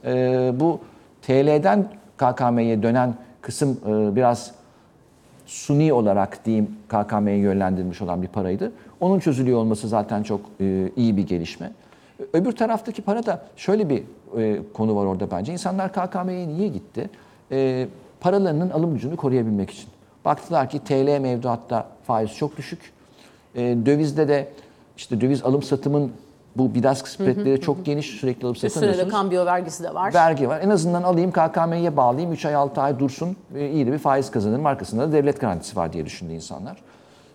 Ee, 0.05 0.51
bu 0.59 0.79
TL'den 1.21 1.87
KKM'ye 2.17 2.83
dönen 2.83 3.15
kısım 3.41 3.79
e, 3.87 4.15
biraz 4.15 4.51
suni 5.45 5.93
olarak 5.93 6.45
diyeyim 6.45 6.71
KKM'ye 6.87 7.37
yönlendirilmiş 7.37 8.01
olan 8.01 8.21
bir 8.21 8.27
paraydı. 8.27 8.71
Onun 8.99 9.19
çözülüyor 9.19 9.57
olması 9.57 9.87
zaten 9.87 10.23
çok 10.23 10.41
e, 10.61 10.91
iyi 10.95 11.17
bir 11.17 11.27
gelişme. 11.27 11.71
Öbür 12.33 12.51
taraftaki 12.51 13.01
para 13.01 13.25
da 13.25 13.45
şöyle 13.55 13.89
bir 13.89 14.03
e, 14.37 14.59
konu 14.73 14.95
var 14.95 15.05
orada 15.05 15.31
bence. 15.31 15.53
İnsanlar 15.53 15.93
KKM'ye 15.93 16.47
niye 16.47 16.67
gitti? 16.67 17.09
E, 17.51 17.87
paralarının 18.19 18.69
alım 18.69 18.93
gücünü 18.93 19.15
koruyabilmek 19.15 19.69
için. 19.69 19.89
Baktılar 20.25 20.69
ki 20.69 20.79
TL 20.79 21.19
mevduatta 21.19 21.87
faiz 22.03 22.35
çok 22.35 22.57
düşük. 22.57 22.93
Dövizde 23.55 24.27
de 24.27 24.47
işte 24.97 25.21
döviz 25.21 25.43
alım 25.43 25.63
satımın 25.63 26.11
bu 26.57 26.75
bidas 26.75 27.03
spreadleri 27.03 27.61
çok 27.61 27.85
geniş 27.85 28.05
sürekli 28.05 28.45
alıp 28.45 28.55
Üstüne 28.55 28.69
de 28.69 28.73
satamıyorsunuz. 28.73 29.11
kambiyo 29.11 29.45
vergisi 29.45 29.83
de 29.83 29.93
var. 29.93 30.13
Vergi 30.13 30.49
var. 30.49 30.61
En 30.61 30.69
azından 30.69 31.03
alayım 31.03 31.31
KKM'ye 31.31 31.97
bağlayayım 31.97 32.33
3 32.33 32.45
ay 32.45 32.55
6 32.55 32.81
ay 32.81 32.99
dursun 32.99 33.37
e, 33.55 33.69
iyi 33.69 33.87
de 33.87 33.91
bir 33.91 33.97
faiz 33.97 34.31
kazanırım. 34.31 34.65
Arkasında 34.65 35.07
da 35.07 35.11
devlet 35.11 35.41
garantisi 35.41 35.75
var 35.75 35.93
diye 35.93 36.05
düşündü 36.05 36.33
insanlar. 36.33 36.77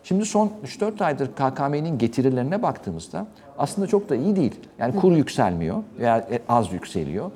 Şimdi 0.05 0.25
son 0.27 0.53
3-4 0.67 1.05
aydır 1.05 1.29
KKM'nin 1.33 1.99
getirilerine 1.99 2.63
baktığımızda 2.63 3.27
aslında 3.59 3.87
çok 3.87 4.09
da 4.09 4.17
iyi 4.17 4.37
değil. 4.37 4.55
Yani 4.79 4.97
kur 4.97 5.13
yükselmiyor 5.13 5.77
veya 5.99 6.19
e, 6.19 6.39
az 6.49 6.73
yükseliyor. 6.73 7.31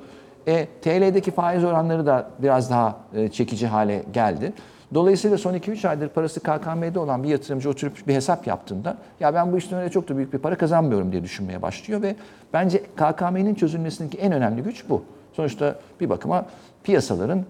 E, 0.47 0.65
TL'deki 0.81 1.31
faiz 1.31 1.63
oranları 1.63 2.05
da 2.05 2.29
biraz 2.39 2.69
daha 2.69 2.95
e, 3.13 3.29
çekici 3.29 3.67
hale 3.67 4.03
geldi. 4.13 4.53
Dolayısıyla 4.93 5.37
son 5.37 5.53
2-3 5.53 5.87
aydır 5.87 6.09
parası 6.09 6.39
KKM'de 6.39 6.99
olan 6.99 7.23
bir 7.23 7.29
yatırımcı 7.29 7.69
oturup 7.69 8.07
bir 8.07 8.13
hesap 8.13 8.47
yaptığında 8.47 8.97
ya 9.19 9.33
ben 9.33 9.51
bu 9.51 9.57
işten 9.57 9.79
öyle 9.79 9.89
çok 9.89 10.09
da 10.09 10.17
büyük 10.17 10.33
bir 10.33 10.37
para 10.37 10.55
kazanmıyorum 10.55 11.11
diye 11.11 11.23
düşünmeye 11.23 11.61
başlıyor 11.61 12.01
ve 12.01 12.15
bence 12.53 12.83
KKM'nin 12.95 13.55
çözülmesindeki 13.55 14.17
en 14.17 14.31
önemli 14.31 14.63
güç 14.63 14.89
bu. 14.89 15.03
Sonuçta 15.33 15.75
bir 15.99 16.09
bakıma 16.09 16.45
piyasaların 16.83 17.39
e, 17.39 17.43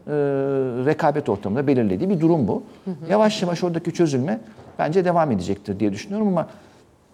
rekabet 0.85 1.29
ortamında 1.29 1.67
belirlediği 1.67 2.09
bir 2.09 2.19
durum 2.19 2.47
bu. 2.47 2.63
Yavaş 3.09 3.41
yavaş 3.41 3.63
oradaki 3.63 3.93
çözülme 3.93 4.39
bence 4.79 5.05
devam 5.05 5.31
edecektir 5.31 5.79
diye 5.79 5.93
düşünüyorum 5.93 6.27
ama 6.27 6.47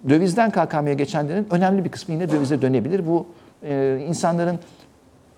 dövizden 0.10 0.52
KKM'ye 0.52 0.94
geçenlerin 0.94 1.48
önemli 1.52 1.86
bir 1.86 1.90
kısmı 1.90 2.14
yine 2.14 2.32
dövize 2.32 2.62
dönebilir. 2.62 3.08
Bu 3.08 3.26
e, 3.64 4.06
insanların 4.08 4.60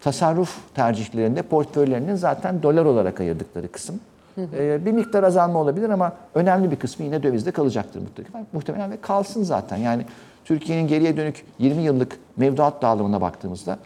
tasarruf 0.01 0.57
tercihlerinde 0.75 1.41
portföylerinin 1.41 2.15
zaten 2.15 2.63
dolar 2.63 2.86
olarak 2.86 3.19
ayırdıkları 3.19 3.71
kısım. 3.71 4.00
Ee, 4.38 4.86
bir 4.86 4.92
miktar 4.92 5.24
azalma 5.24 5.60
olabilir 5.60 5.90
ama 5.90 6.14
önemli 6.36 6.72
bir 6.72 6.76
kısmı 6.76 7.06
yine 7.06 7.24
dövizde 7.24 7.52
kalacaktır 7.52 8.02
muhtemelen. 8.02 8.48
Muhtemelen 8.54 8.92
ve 8.92 9.02
kalsın 9.02 9.44
zaten. 9.44 9.78
Yani 9.78 10.06
Türkiye'nin 10.46 10.88
geriye 10.88 11.18
dönük 11.18 11.46
20 11.60 11.84
yıllık 11.84 12.18
mevduat 12.38 12.82
dağılımına 12.82 13.22
baktığımızda 13.22 13.78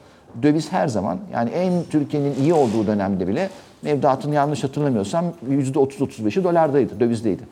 döviz 0.44 0.72
her 0.72 0.88
zaman 0.88 1.18
yani 1.34 1.50
en 1.50 1.84
Türkiye'nin 1.84 2.36
iyi 2.36 2.54
olduğu 2.54 2.88
dönemde 2.88 3.28
bile 3.28 3.50
mevduatın 3.82 4.32
yanlış 4.32 4.64
hatırlamıyorsam 4.64 5.26
%30-35'i 5.50 6.44
dolardaydı, 6.44 7.00
dövizdeydi. 7.00 7.44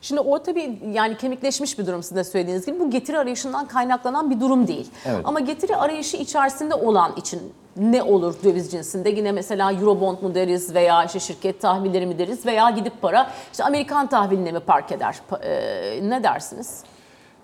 Şimdi 0.00 0.20
o 0.20 0.42
tabii 0.42 0.78
yani 0.92 1.16
kemikleşmiş 1.16 1.78
bir 1.78 1.86
durum 1.86 2.02
sizin 2.02 2.16
de 2.16 2.24
söylediğiniz 2.24 2.66
gibi. 2.66 2.80
Bu 2.80 2.90
getiri 2.90 3.18
arayışından 3.18 3.66
kaynaklanan 3.68 4.30
bir 4.30 4.40
durum 4.40 4.66
değil. 4.66 4.90
Evet. 5.06 5.20
Ama 5.24 5.40
getiri 5.40 5.76
arayışı 5.76 6.16
içerisinde 6.16 6.74
olan 6.74 7.12
için 7.16 7.40
ne 7.76 8.02
olur 8.02 8.34
döviz 8.44 8.70
cinsinde? 8.70 9.10
Yine 9.10 9.32
mesela 9.32 9.72
Eurobond 9.72 10.18
mu 10.22 10.34
deriz 10.34 10.74
veya 10.74 11.04
işte 11.04 11.20
şirket 11.20 11.60
tahvilleri 11.60 12.06
mi 12.06 12.18
deriz 12.18 12.46
veya 12.46 12.70
gidip 12.70 13.02
para 13.02 13.30
işte 13.52 13.64
Amerikan 13.64 14.06
tahviline 14.06 14.52
mi 14.52 14.60
park 14.60 14.92
eder? 14.92 15.20
Pa- 15.30 15.44
e, 15.44 16.10
ne 16.10 16.22
dersiniz? 16.24 16.84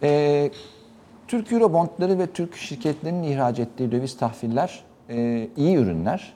Ee, 0.02 0.50
Türk 1.28 1.52
Eurobondları 1.52 2.18
ve 2.18 2.26
Türk 2.26 2.56
şirketlerinin 2.56 3.22
ihraç 3.22 3.58
ettiği 3.58 3.92
döviz 3.92 4.16
tahviller 4.16 4.84
e, 5.08 5.48
iyi 5.56 5.76
ürünler. 5.76 6.35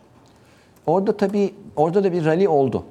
Orada 0.87 1.17
tabii 1.17 1.55
orada 1.77 2.05
da 2.05 2.13
bir 2.13 2.25
rally 2.25 2.49
oldu. 2.49 2.85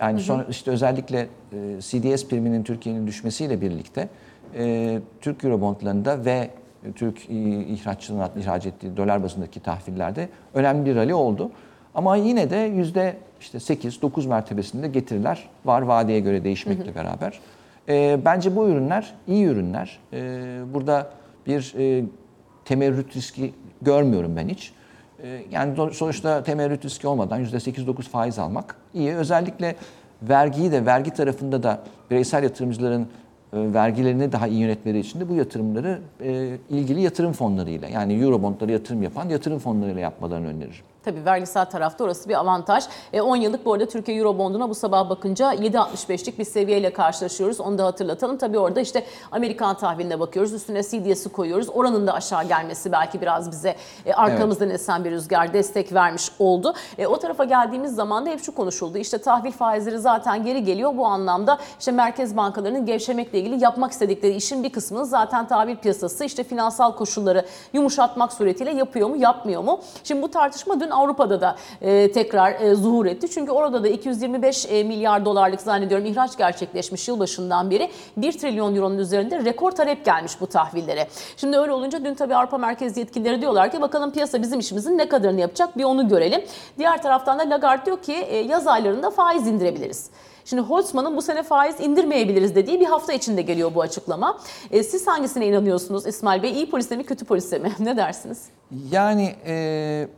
Yani 0.00 0.20
sonra 0.20 0.46
işte 0.50 0.70
özellikle 0.70 1.28
e, 1.52 1.80
CDS 1.80 2.28
priminin 2.28 2.62
Türkiye'nin 2.62 3.06
düşmesiyle 3.06 3.60
birlikte 3.60 4.08
e, 4.54 4.98
Türk 5.20 5.44
Eurobondlarında 5.44 6.24
ve 6.24 6.50
Türk 6.94 7.30
ihraççının 7.30 8.30
ihraç 8.40 8.66
ettiği 8.66 8.96
dolar 8.96 9.22
bazındaki 9.22 9.60
tahvillerde 9.60 10.28
önemli 10.54 10.86
bir 10.86 10.96
rally 10.96 11.14
oldu. 11.14 11.50
Ama 11.94 12.16
yine 12.16 12.50
de 12.50 12.56
yüzde 12.56 13.16
işte 13.40 13.58
8-9 13.58 14.28
mertebesinde 14.28 14.88
getiriler 14.88 15.48
var 15.64 15.82
vadeye 15.82 16.20
göre 16.20 16.44
değişmekle 16.44 16.94
beraber. 16.94 17.40
E, 17.88 18.20
bence 18.24 18.56
bu 18.56 18.68
ürünler 18.68 19.14
iyi 19.26 19.44
ürünler. 19.44 19.98
E, 20.12 20.18
burada 20.74 21.10
bir 21.46 21.74
e, 21.78 22.04
temerrüt 22.64 23.16
riski 23.16 23.54
görmüyorum 23.82 24.36
ben 24.36 24.48
hiç. 24.48 24.72
E, 25.26 25.42
yani 25.50 25.94
sonuçta 25.94 26.42
temerrüt 26.42 26.84
riski 26.84 27.08
olmadan 27.08 27.44
%8-9 27.44 28.02
faiz 28.02 28.38
almak 28.38 28.76
iyi. 28.94 29.14
Özellikle 29.14 29.76
vergiyi 30.22 30.72
de 30.72 30.86
vergi 30.86 31.10
tarafında 31.10 31.62
da 31.62 31.82
bireysel 32.10 32.42
yatırımcıların 32.42 33.02
e, 33.02 33.06
vergilerini 33.52 34.32
daha 34.32 34.46
iyi 34.46 34.60
yönetmeleri 34.60 35.00
için 35.00 35.20
de 35.20 35.28
bu 35.28 35.34
yatırımları 35.34 35.98
e, 36.20 36.56
ilgili 36.70 37.00
yatırım 37.00 37.32
fonlarıyla 37.32 37.88
yani 37.88 38.14
Eurobondlara 38.22 38.72
yatırım 38.72 39.02
yapan 39.02 39.28
yatırım 39.28 39.58
fonlarıyla 39.58 40.00
yapmalarını 40.00 40.46
öneririm. 40.46 40.84
Tabii 41.06 41.24
vergisel 41.24 41.64
tarafta 41.64 42.04
orası 42.04 42.28
bir 42.28 42.34
avantaj. 42.34 42.84
E, 43.12 43.20
10 43.20 43.36
yıllık 43.36 43.64
bu 43.64 43.72
arada 43.72 43.86
Türkiye 43.86 44.18
Eurobond'una 44.18 44.68
bu 44.68 44.74
sabah 44.74 45.10
bakınca 45.10 45.54
7.65'lik 45.54 46.38
bir 46.38 46.44
seviyeyle 46.44 46.92
karşılaşıyoruz. 46.92 47.60
Onu 47.60 47.78
da 47.78 47.84
hatırlatalım. 47.84 48.36
Tabii 48.36 48.58
orada 48.58 48.80
işte 48.80 49.04
Amerikan 49.32 49.76
tahviline 49.76 50.20
bakıyoruz. 50.20 50.52
Üstüne 50.52 50.82
CDS'i 50.82 51.28
koyuyoruz. 51.28 51.68
Oranın 51.68 52.06
da 52.06 52.12
aşağı 52.12 52.44
gelmesi 52.44 52.92
belki 52.92 53.20
biraz 53.20 53.50
bize 53.50 53.76
e, 54.06 54.12
arkamızdan 54.12 54.70
esen 54.70 55.04
bir 55.04 55.10
rüzgar 55.10 55.52
destek 55.52 55.92
vermiş 55.92 56.30
oldu. 56.38 56.74
E, 56.98 57.06
o 57.06 57.18
tarafa 57.18 57.44
geldiğimiz 57.44 57.94
zaman 57.94 58.26
da 58.26 58.30
hep 58.30 58.44
şu 58.44 58.54
konuşuldu. 58.54 58.98
İşte 58.98 59.18
tahvil 59.18 59.52
faizleri 59.52 59.98
zaten 59.98 60.44
geri 60.44 60.64
geliyor. 60.64 60.96
Bu 60.96 61.06
anlamda 61.06 61.58
işte 61.78 61.92
merkez 61.92 62.36
bankalarının 62.36 62.86
gevşemekle 62.86 63.38
ilgili 63.38 63.64
yapmak 63.64 63.92
istedikleri 63.92 64.34
işin 64.34 64.62
bir 64.62 64.70
kısmını 64.70 65.06
zaten 65.06 65.48
tahvil 65.48 65.76
piyasası 65.76 66.24
işte 66.24 66.44
finansal 66.44 66.92
koşulları 66.92 67.46
yumuşatmak 67.72 68.32
suretiyle 68.32 68.72
yapıyor 68.72 69.08
mu 69.08 69.16
yapmıyor 69.16 69.62
mu? 69.62 69.80
Şimdi 70.04 70.22
bu 70.22 70.30
tartışma 70.30 70.80
dün 70.80 70.95
Avrupa'da 70.96 71.40
da 71.40 71.56
e, 71.80 72.12
tekrar 72.12 72.60
e, 72.60 72.74
zuhur 72.74 73.06
etti. 73.06 73.30
Çünkü 73.30 73.52
orada 73.52 73.84
da 73.84 73.88
225 73.88 74.66
e, 74.70 74.84
milyar 74.84 75.24
dolarlık 75.24 75.60
zannediyorum 75.60 76.06
ihraç 76.06 76.36
gerçekleşmiş 76.36 77.08
yılbaşından 77.08 77.70
beri 77.70 77.90
1 78.16 78.38
trilyon 78.38 78.74
euronun 78.74 78.98
üzerinde 78.98 79.44
rekor 79.44 79.70
talep 79.70 80.04
gelmiş 80.04 80.40
bu 80.40 80.46
tahvillere. 80.46 81.08
Şimdi 81.36 81.58
öyle 81.58 81.72
olunca 81.72 82.04
dün 82.04 82.14
tabii 82.14 82.36
Avrupa 82.36 82.58
merkez 82.58 82.96
yetkilileri 82.96 83.40
diyorlar 83.40 83.70
ki 83.70 83.80
bakalım 83.80 84.12
piyasa 84.12 84.42
bizim 84.42 84.58
işimizin 84.58 84.98
ne 84.98 85.08
kadarını 85.08 85.40
yapacak 85.40 85.78
bir 85.78 85.84
onu 85.84 86.08
görelim. 86.08 86.44
Diğer 86.78 87.02
taraftan 87.02 87.38
da 87.38 87.50
Lagarde 87.50 87.86
diyor 87.86 88.02
ki 88.02 88.12
e, 88.12 88.36
yaz 88.36 88.66
aylarında 88.66 89.10
faiz 89.10 89.46
indirebiliriz. 89.46 90.10
Şimdi 90.44 90.62
Holtzman'ın 90.62 91.16
bu 91.16 91.22
sene 91.22 91.42
faiz 91.42 91.80
indirmeyebiliriz 91.80 92.54
dediği 92.54 92.80
bir 92.80 92.86
hafta 92.86 93.12
içinde 93.12 93.42
geliyor 93.42 93.74
bu 93.74 93.82
açıklama. 93.82 94.38
E, 94.70 94.82
siz 94.82 95.06
hangisine 95.06 95.46
inanıyorsunuz 95.46 96.06
İsmail 96.06 96.42
Bey? 96.42 96.50
İyi 96.50 96.70
polise 96.70 96.96
mi 96.96 97.04
kötü 97.04 97.24
polise 97.24 97.58
mi? 97.58 97.72
Ne 97.80 97.96
dersiniz? 97.96 98.44
Yani 98.90 99.34
e, 99.46 100.08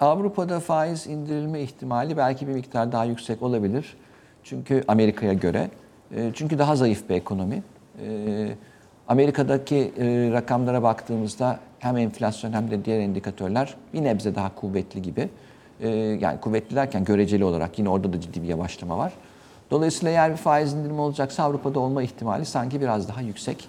Avrupa'da 0.00 0.60
faiz 0.60 1.06
indirilme 1.06 1.60
ihtimali 1.60 2.16
belki 2.16 2.48
bir 2.48 2.52
miktar 2.52 2.92
daha 2.92 3.04
yüksek 3.04 3.42
olabilir. 3.42 3.96
Çünkü 4.44 4.84
Amerika'ya 4.88 5.32
göre. 5.32 5.70
E, 6.16 6.30
çünkü 6.34 6.58
daha 6.58 6.76
zayıf 6.76 7.08
bir 7.08 7.14
ekonomi. 7.14 7.62
E, 8.06 8.48
Amerika'daki 9.08 9.92
e, 9.98 10.30
rakamlara 10.32 10.82
baktığımızda 10.82 11.60
hem 11.78 11.96
enflasyon 11.96 12.52
hem 12.52 12.70
de 12.70 12.84
diğer 12.84 13.00
indikatörler 13.00 13.74
bir 13.94 14.04
nebze 14.04 14.34
daha 14.34 14.54
kuvvetli 14.54 15.02
gibi. 15.02 15.28
E, 15.80 15.88
yani 15.88 16.40
kuvvetli 16.40 16.76
derken 16.76 17.04
göreceli 17.04 17.44
olarak 17.44 17.78
yine 17.78 17.88
orada 17.88 18.12
da 18.12 18.20
ciddi 18.20 18.42
bir 18.42 18.48
yavaşlama 18.48 18.98
var. 18.98 19.12
Dolayısıyla 19.70 20.10
eğer 20.10 20.30
bir 20.30 20.36
faiz 20.36 20.72
indirimi 20.72 21.00
olacaksa 21.00 21.42
Avrupa'da 21.42 21.80
olma 21.80 22.02
ihtimali 22.02 22.44
sanki 22.44 22.80
biraz 22.80 23.08
daha 23.08 23.20
yüksek. 23.20 23.68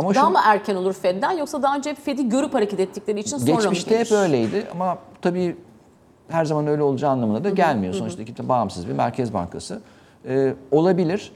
Ama 0.00 0.14
Daha 0.14 0.26
şu- 0.26 0.30
mı 0.32 0.38
erken 0.44 0.76
olur 0.76 0.92
Fed'den 0.92 1.32
yoksa 1.32 1.62
daha 1.62 1.76
önce 1.76 1.90
hep 1.90 2.04
Fed'i 2.04 2.28
görüp 2.28 2.54
hareket 2.54 2.80
ettikleri 2.80 3.20
için 3.20 3.38
sonra 3.38 3.52
Geçmişte 3.52 3.94
mı 3.94 4.00
hep 4.00 4.08
gelir? 4.08 4.20
öyleydi 4.20 4.66
ama 4.72 4.98
tabii 5.22 5.56
her 6.28 6.44
zaman 6.44 6.66
öyle 6.66 6.82
olacağı 6.82 7.10
anlamına 7.10 7.44
da 7.44 7.50
gelmiyor. 7.50 7.94
Sonuçta 7.94 8.22
iki 8.22 8.48
bağımsız 8.48 8.88
bir 8.88 8.92
merkez 8.92 9.34
bankası. 9.34 9.80
Ee, 10.28 10.54
olabilir. 10.70 11.32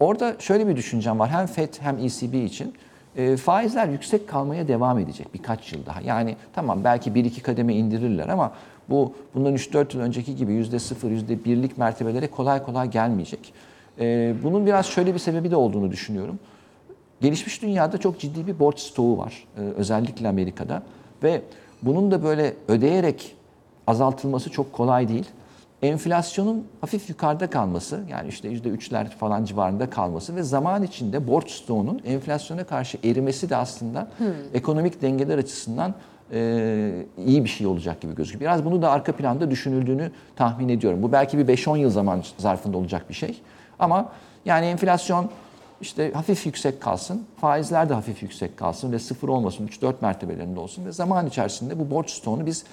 Orada 0.00 0.36
şöyle 0.38 0.66
bir 0.68 0.76
düşüncem 0.76 1.18
var. 1.18 1.30
Hem 1.30 1.46
FED 1.46 1.74
hem 1.80 1.98
ECB 1.98 2.34
için. 2.44 2.74
Ee, 3.16 3.36
faizler 3.36 3.88
yüksek 3.88 4.28
kalmaya 4.28 4.68
devam 4.68 4.98
edecek 4.98 5.34
birkaç 5.34 5.72
yıl 5.72 5.86
daha. 5.86 6.00
Yani 6.00 6.36
tamam 6.54 6.84
belki 6.84 7.14
bir 7.14 7.24
iki 7.24 7.42
kademe 7.42 7.74
indirirler 7.74 8.28
ama 8.28 8.52
bu 8.90 9.12
bundan 9.34 9.54
3-4 9.54 9.94
yıl 9.96 10.02
önceki 10.02 10.36
gibi 10.36 10.52
%0, 10.52 11.10
%1'lik 11.10 11.78
mertebelere 11.78 12.26
kolay 12.26 12.62
kolay 12.62 12.90
gelmeyecek. 12.90 13.52
Ee, 14.00 14.34
bunun 14.42 14.66
biraz 14.66 14.86
şöyle 14.86 15.14
bir 15.14 15.18
sebebi 15.18 15.50
de 15.50 15.56
olduğunu 15.56 15.90
düşünüyorum 15.90 16.38
gelişmiş 17.20 17.62
dünyada 17.62 17.98
çok 17.98 18.20
ciddi 18.20 18.46
bir 18.46 18.58
borç 18.58 18.80
stoğu 18.80 19.18
var. 19.18 19.44
Ee, 19.56 19.60
özellikle 19.60 20.28
Amerika'da. 20.28 20.82
Ve 21.22 21.42
bunun 21.82 22.10
da 22.10 22.22
böyle 22.22 22.54
ödeyerek 22.68 23.36
azaltılması 23.86 24.50
çok 24.50 24.72
kolay 24.72 25.08
değil. 25.08 25.26
Enflasyonun 25.82 26.66
hafif 26.80 27.10
yukarıda 27.10 27.50
kalması 27.50 28.00
yani 28.10 28.28
işte 28.28 28.48
%3'ler 28.48 29.08
falan 29.08 29.44
civarında 29.44 29.90
kalması 29.90 30.36
ve 30.36 30.42
zaman 30.42 30.82
içinde 30.82 31.28
borç 31.28 31.50
stoğunun 31.50 32.00
enflasyona 32.04 32.64
karşı 32.64 32.98
erimesi 33.04 33.50
de 33.50 33.56
aslında 33.56 34.08
ekonomik 34.54 35.02
dengeler 35.02 35.38
açısından 35.38 35.94
e, 36.32 37.04
iyi 37.26 37.44
bir 37.44 37.48
şey 37.48 37.66
olacak 37.66 38.00
gibi 38.00 38.14
gözüküyor. 38.14 38.40
Biraz 38.40 38.64
bunu 38.64 38.82
da 38.82 38.90
arka 38.90 39.12
planda 39.12 39.50
düşünüldüğünü 39.50 40.10
tahmin 40.36 40.68
ediyorum. 40.68 41.02
Bu 41.02 41.12
belki 41.12 41.38
bir 41.38 41.56
5-10 41.56 41.78
yıl 41.78 41.90
zaman 41.90 42.22
zarfında 42.38 42.78
olacak 42.78 43.08
bir 43.08 43.14
şey. 43.14 43.40
Ama 43.78 44.12
yani 44.44 44.66
enflasyon 44.66 45.30
işte 45.80 46.12
hafif 46.12 46.46
yüksek 46.46 46.80
kalsın, 46.80 47.26
faizler 47.40 47.88
de 47.88 47.94
hafif 47.94 48.22
yüksek 48.22 48.56
kalsın 48.56 48.92
ve 48.92 48.98
sıfır 48.98 49.28
olmasın, 49.28 49.66
3-4 49.66 49.94
mertebelerinde 50.00 50.60
olsun 50.60 50.86
ve 50.86 50.92
zaman 50.92 51.26
içerisinde 51.26 51.78
bu 51.78 51.90
borç 51.90 52.10
stoğunu 52.10 52.46
biz 52.46 52.64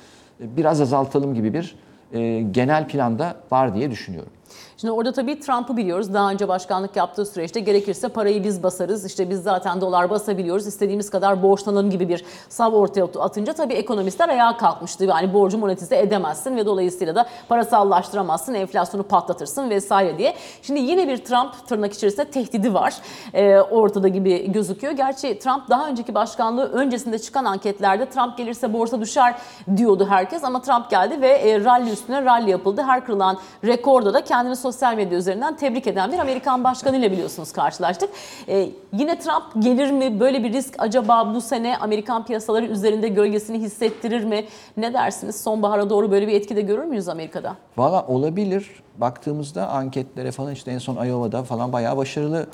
e, 0.42 0.58
biraz 0.58 0.82
azaltalım 0.82 1.34
gibi 1.34 1.54
bir 1.54 1.76
e, 2.14 2.42
genel 2.42 2.88
planda 2.88 3.36
var 3.52 3.76
diye 3.76 3.92
düşünüyorum. 3.92 4.32
Şimdi 4.78 4.92
orada 4.92 5.12
tabii 5.12 5.40
Trump'ı 5.40 5.78
biliyoruz. 5.78 6.14
Daha 6.14 6.32
önce 6.32 6.48
başkanlık 6.48 6.96
yaptığı 6.96 7.25
süreçte 7.25 7.60
gerekirse 7.60 8.08
parayı 8.08 8.44
biz 8.44 8.64
basarız. 8.64 9.06
İşte 9.06 9.30
biz 9.30 9.44
zaten 9.44 9.82
dolar 9.82 10.10
basabiliyoruz. 10.10 10.68
İstediğimiz 10.68 11.10
kadar 11.10 11.44
borçlanalım 11.44 11.90
gibi 11.90 12.10
bir 12.10 12.25
sav 12.50 12.74
ortaya 12.74 13.04
atınca 13.20 13.54
tabii 13.54 13.74
ekonomistler 13.74 14.30
ayağa 14.30 14.58
kalkmıştı. 14.58 15.06
Yani 15.06 15.34
borcu 15.34 15.58
monetize 15.58 16.00
edemezsin 16.00 16.58
ve 16.58 16.66
dolayısıyla 16.66 17.16
da 17.16 17.25
parasallaştıramazsın, 17.50 18.54
enflasyonu 18.54 19.04
patlatırsın 19.04 19.70
vesaire 19.70 20.18
diye. 20.18 20.36
Şimdi 20.62 20.80
yine 20.80 21.08
bir 21.08 21.18
Trump 21.18 21.68
tırnak 21.68 21.94
içerisinde 21.94 22.25
tehdidi 22.25 22.74
var. 22.74 22.94
Ee, 23.34 23.60
ortada 23.60 24.08
gibi 24.08 24.52
gözüküyor. 24.52 24.94
Gerçi 24.94 25.40
Trump 25.40 25.70
daha 25.70 25.88
önceki 25.88 26.16
başkanlığı 26.16 26.72
öncesinde 26.72 27.20
çıkan 27.20 27.46
anketlerde 27.46 28.10
Trump 28.10 28.38
gelirse 28.38 28.74
borsa 28.74 29.02
düşer 29.02 29.36
diyordu 29.78 30.08
herkes 30.10 30.44
ama 30.44 30.62
Trump 30.62 30.90
geldi 30.90 31.22
ve 31.22 31.30
e, 31.30 31.64
rally 31.64 31.92
üstüne 31.92 32.25
rally 32.25 32.50
yapıldı. 32.50 32.82
Her 32.82 33.06
kırılan 33.06 33.38
rekorda 33.64 34.14
da 34.14 34.24
kendini 34.36 34.56
sosyal 34.56 34.96
medya 34.96 35.18
üzerinden 35.18 35.56
tebrik 35.58 35.88
eden 35.88 36.12
bir 36.12 36.20
Amerikan 36.20 36.63
başkanıyla 36.63 37.12
biliyorsunuz 37.12 37.51
karşılaştık. 37.51 38.10
Ee, 38.48 38.70
yine 38.94 39.20
Trump 39.20 39.63
gelir 39.63 39.92
mi? 39.92 40.20
Böyle 40.20 40.44
bir 40.44 40.54
risk 40.54 40.75
acaba 40.77 41.34
bu 41.36 41.42
sene 41.42 41.77
Amerikan 41.77 42.25
piyasaları 42.25 42.65
üzerinde 42.65 43.08
gölgesini 43.08 43.60
hissettirir 43.60 44.24
mi? 44.24 44.46
Ne 44.77 44.94
dersiniz? 44.94 45.42
Sonbahara 45.42 45.89
doğru 45.89 46.12
böyle 46.12 46.27
bir 46.27 46.34
etki 46.34 46.56
de 46.56 46.62
görür 46.62 46.84
müyüz 46.84 47.10
Amerika'da? 47.10 47.56
Valla 47.77 48.06
olabilir. 48.08 48.70
Baktığımızda 48.98 49.68
anketlere 49.70 50.32
falan 50.32 50.51
işte 50.54 50.72
en 50.72 50.77
son 50.77 51.06
Iowa'da 51.06 51.44
falan 51.44 51.74
bayağı 51.74 51.98
başarılı 51.98 52.46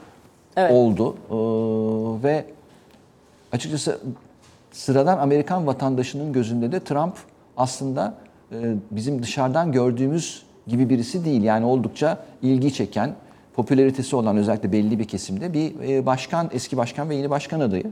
Evet. 0.58 0.72
oldu. 0.72 1.16
Ee, 1.30 2.24
ve 2.24 2.46
açıkçası 3.52 4.00
sıradan 4.72 5.18
Amerikan 5.18 5.68
vatandaşının 5.68 6.34
gözünde 6.34 6.72
de 6.72 6.80
Trump 6.80 7.14
aslında 7.58 8.14
e, 8.52 8.56
bizim 8.92 9.24
dışarıdan 9.24 9.72
gördüğümüz 9.72 10.51
gibi 10.72 10.90
birisi 10.90 11.26
değil. 11.26 11.44
Yani 11.44 11.66
oldukça 11.66 12.18
ilgi 12.42 12.74
çeken, 12.74 13.16
popülaritesi 13.54 14.16
olan 14.16 14.38
özellikle 14.38 14.72
belli 14.72 15.00
bir 15.00 15.06
kesimde 15.06 15.54
bir 15.54 15.90
e, 15.90 16.06
başkan, 16.06 16.50
eski 16.54 16.78
başkan 16.78 17.10
ve 17.10 17.16
yeni 17.16 17.30
başkan 17.30 17.60
adayı. 17.60 17.92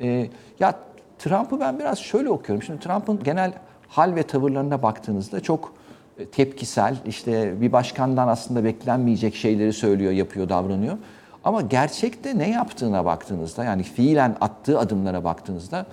E, 0.00 0.26
ya 0.60 0.74
Trump'ı 1.18 1.60
ben 1.60 1.78
biraz 1.78 1.98
şöyle 1.98 2.30
okuyorum. 2.30 2.62
Şimdi 2.62 2.80
Trump'ın 2.80 3.22
genel 3.22 3.52
hal 3.88 4.14
ve 4.14 4.22
tavırlarına 4.22 4.82
baktığınızda 4.82 5.40
çok 5.40 5.74
e, 6.18 6.24
tepkisel, 6.24 6.96
işte 7.06 7.60
bir 7.60 7.72
başkandan 7.72 8.28
aslında 8.28 8.64
beklenmeyecek 8.64 9.34
şeyleri 9.34 9.72
söylüyor, 9.72 10.12
yapıyor, 10.12 10.48
davranıyor. 10.48 10.98
Ama 11.44 11.62
gerçekte 11.62 12.38
ne 12.38 12.50
yaptığına 12.50 13.04
baktığınızda 13.04 13.64
yani 13.64 13.82
fiilen 13.82 14.36
attığı 14.40 14.78
adımlara 14.78 15.24
baktığınızda 15.24 15.86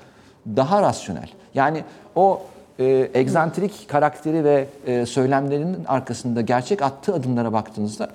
daha 0.55 0.81
rasyonel. 0.81 1.29
Yani 1.53 1.83
o 2.15 2.41
e, 2.79 3.09
egzantrik 3.13 3.89
karakteri 3.89 4.43
ve 4.43 4.67
e, 4.85 5.05
söylemlerinin 5.05 5.85
arkasında 5.87 6.41
gerçek 6.41 6.81
attığı 6.81 7.13
adımlara 7.13 7.53
baktığınızda 7.53 8.09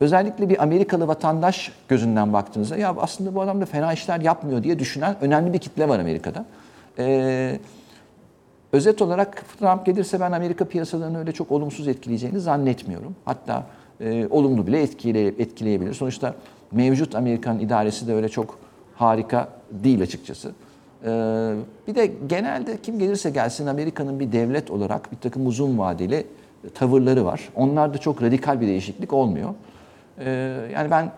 özellikle 0.00 0.48
bir 0.48 0.62
Amerikalı 0.62 1.08
vatandaş 1.08 1.72
gözünden 1.88 2.32
baktığınızda 2.32 2.76
ya 2.76 2.94
aslında 2.98 3.34
bu 3.34 3.42
adam 3.42 3.60
da 3.60 3.66
fena 3.66 3.92
işler 3.92 4.20
yapmıyor 4.20 4.62
diye 4.62 4.78
düşünen 4.78 5.16
önemli 5.20 5.52
bir 5.52 5.58
kitle 5.58 5.88
var 5.88 5.98
Amerika'da. 5.98 6.44
E, 6.98 7.58
özet 8.72 9.02
olarak 9.02 9.44
Trump 9.58 9.86
gelirse 9.86 10.20
ben 10.20 10.32
Amerika 10.32 10.64
piyasalarını 10.64 11.18
öyle 11.18 11.32
çok 11.32 11.52
olumsuz 11.52 11.88
etkileyeceğini 11.88 12.40
zannetmiyorum. 12.40 13.16
Hatta 13.24 13.66
e, 14.00 14.26
olumlu 14.30 14.66
bile 14.66 14.82
etkile, 14.82 15.26
etkileyebilir. 15.26 15.94
Sonuçta 15.94 16.34
mevcut 16.72 17.14
Amerikan 17.14 17.58
idaresi 17.58 18.08
de 18.08 18.14
öyle 18.14 18.28
çok 18.28 18.58
harika 18.96 19.48
değil 19.70 20.02
açıkçası. 20.02 20.52
Ee, 21.04 21.54
bir 21.88 21.94
de 21.94 22.12
genelde 22.26 22.78
kim 22.82 22.98
gelirse 22.98 23.30
gelsin 23.30 23.66
Amerika'nın 23.66 24.20
bir 24.20 24.32
devlet 24.32 24.70
olarak 24.70 25.12
bir 25.12 25.16
takım 25.16 25.46
uzun 25.46 25.78
vadeli 25.78 26.26
tavırları 26.74 27.24
var. 27.24 27.48
Onlarda 27.54 27.98
çok 27.98 28.22
radikal 28.22 28.60
bir 28.60 28.66
değişiklik 28.66 29.12
olmuyor. 29.12 29.54
Ee, 30.18 30.30
yani 30.74 30.90
ben 30.90 31.12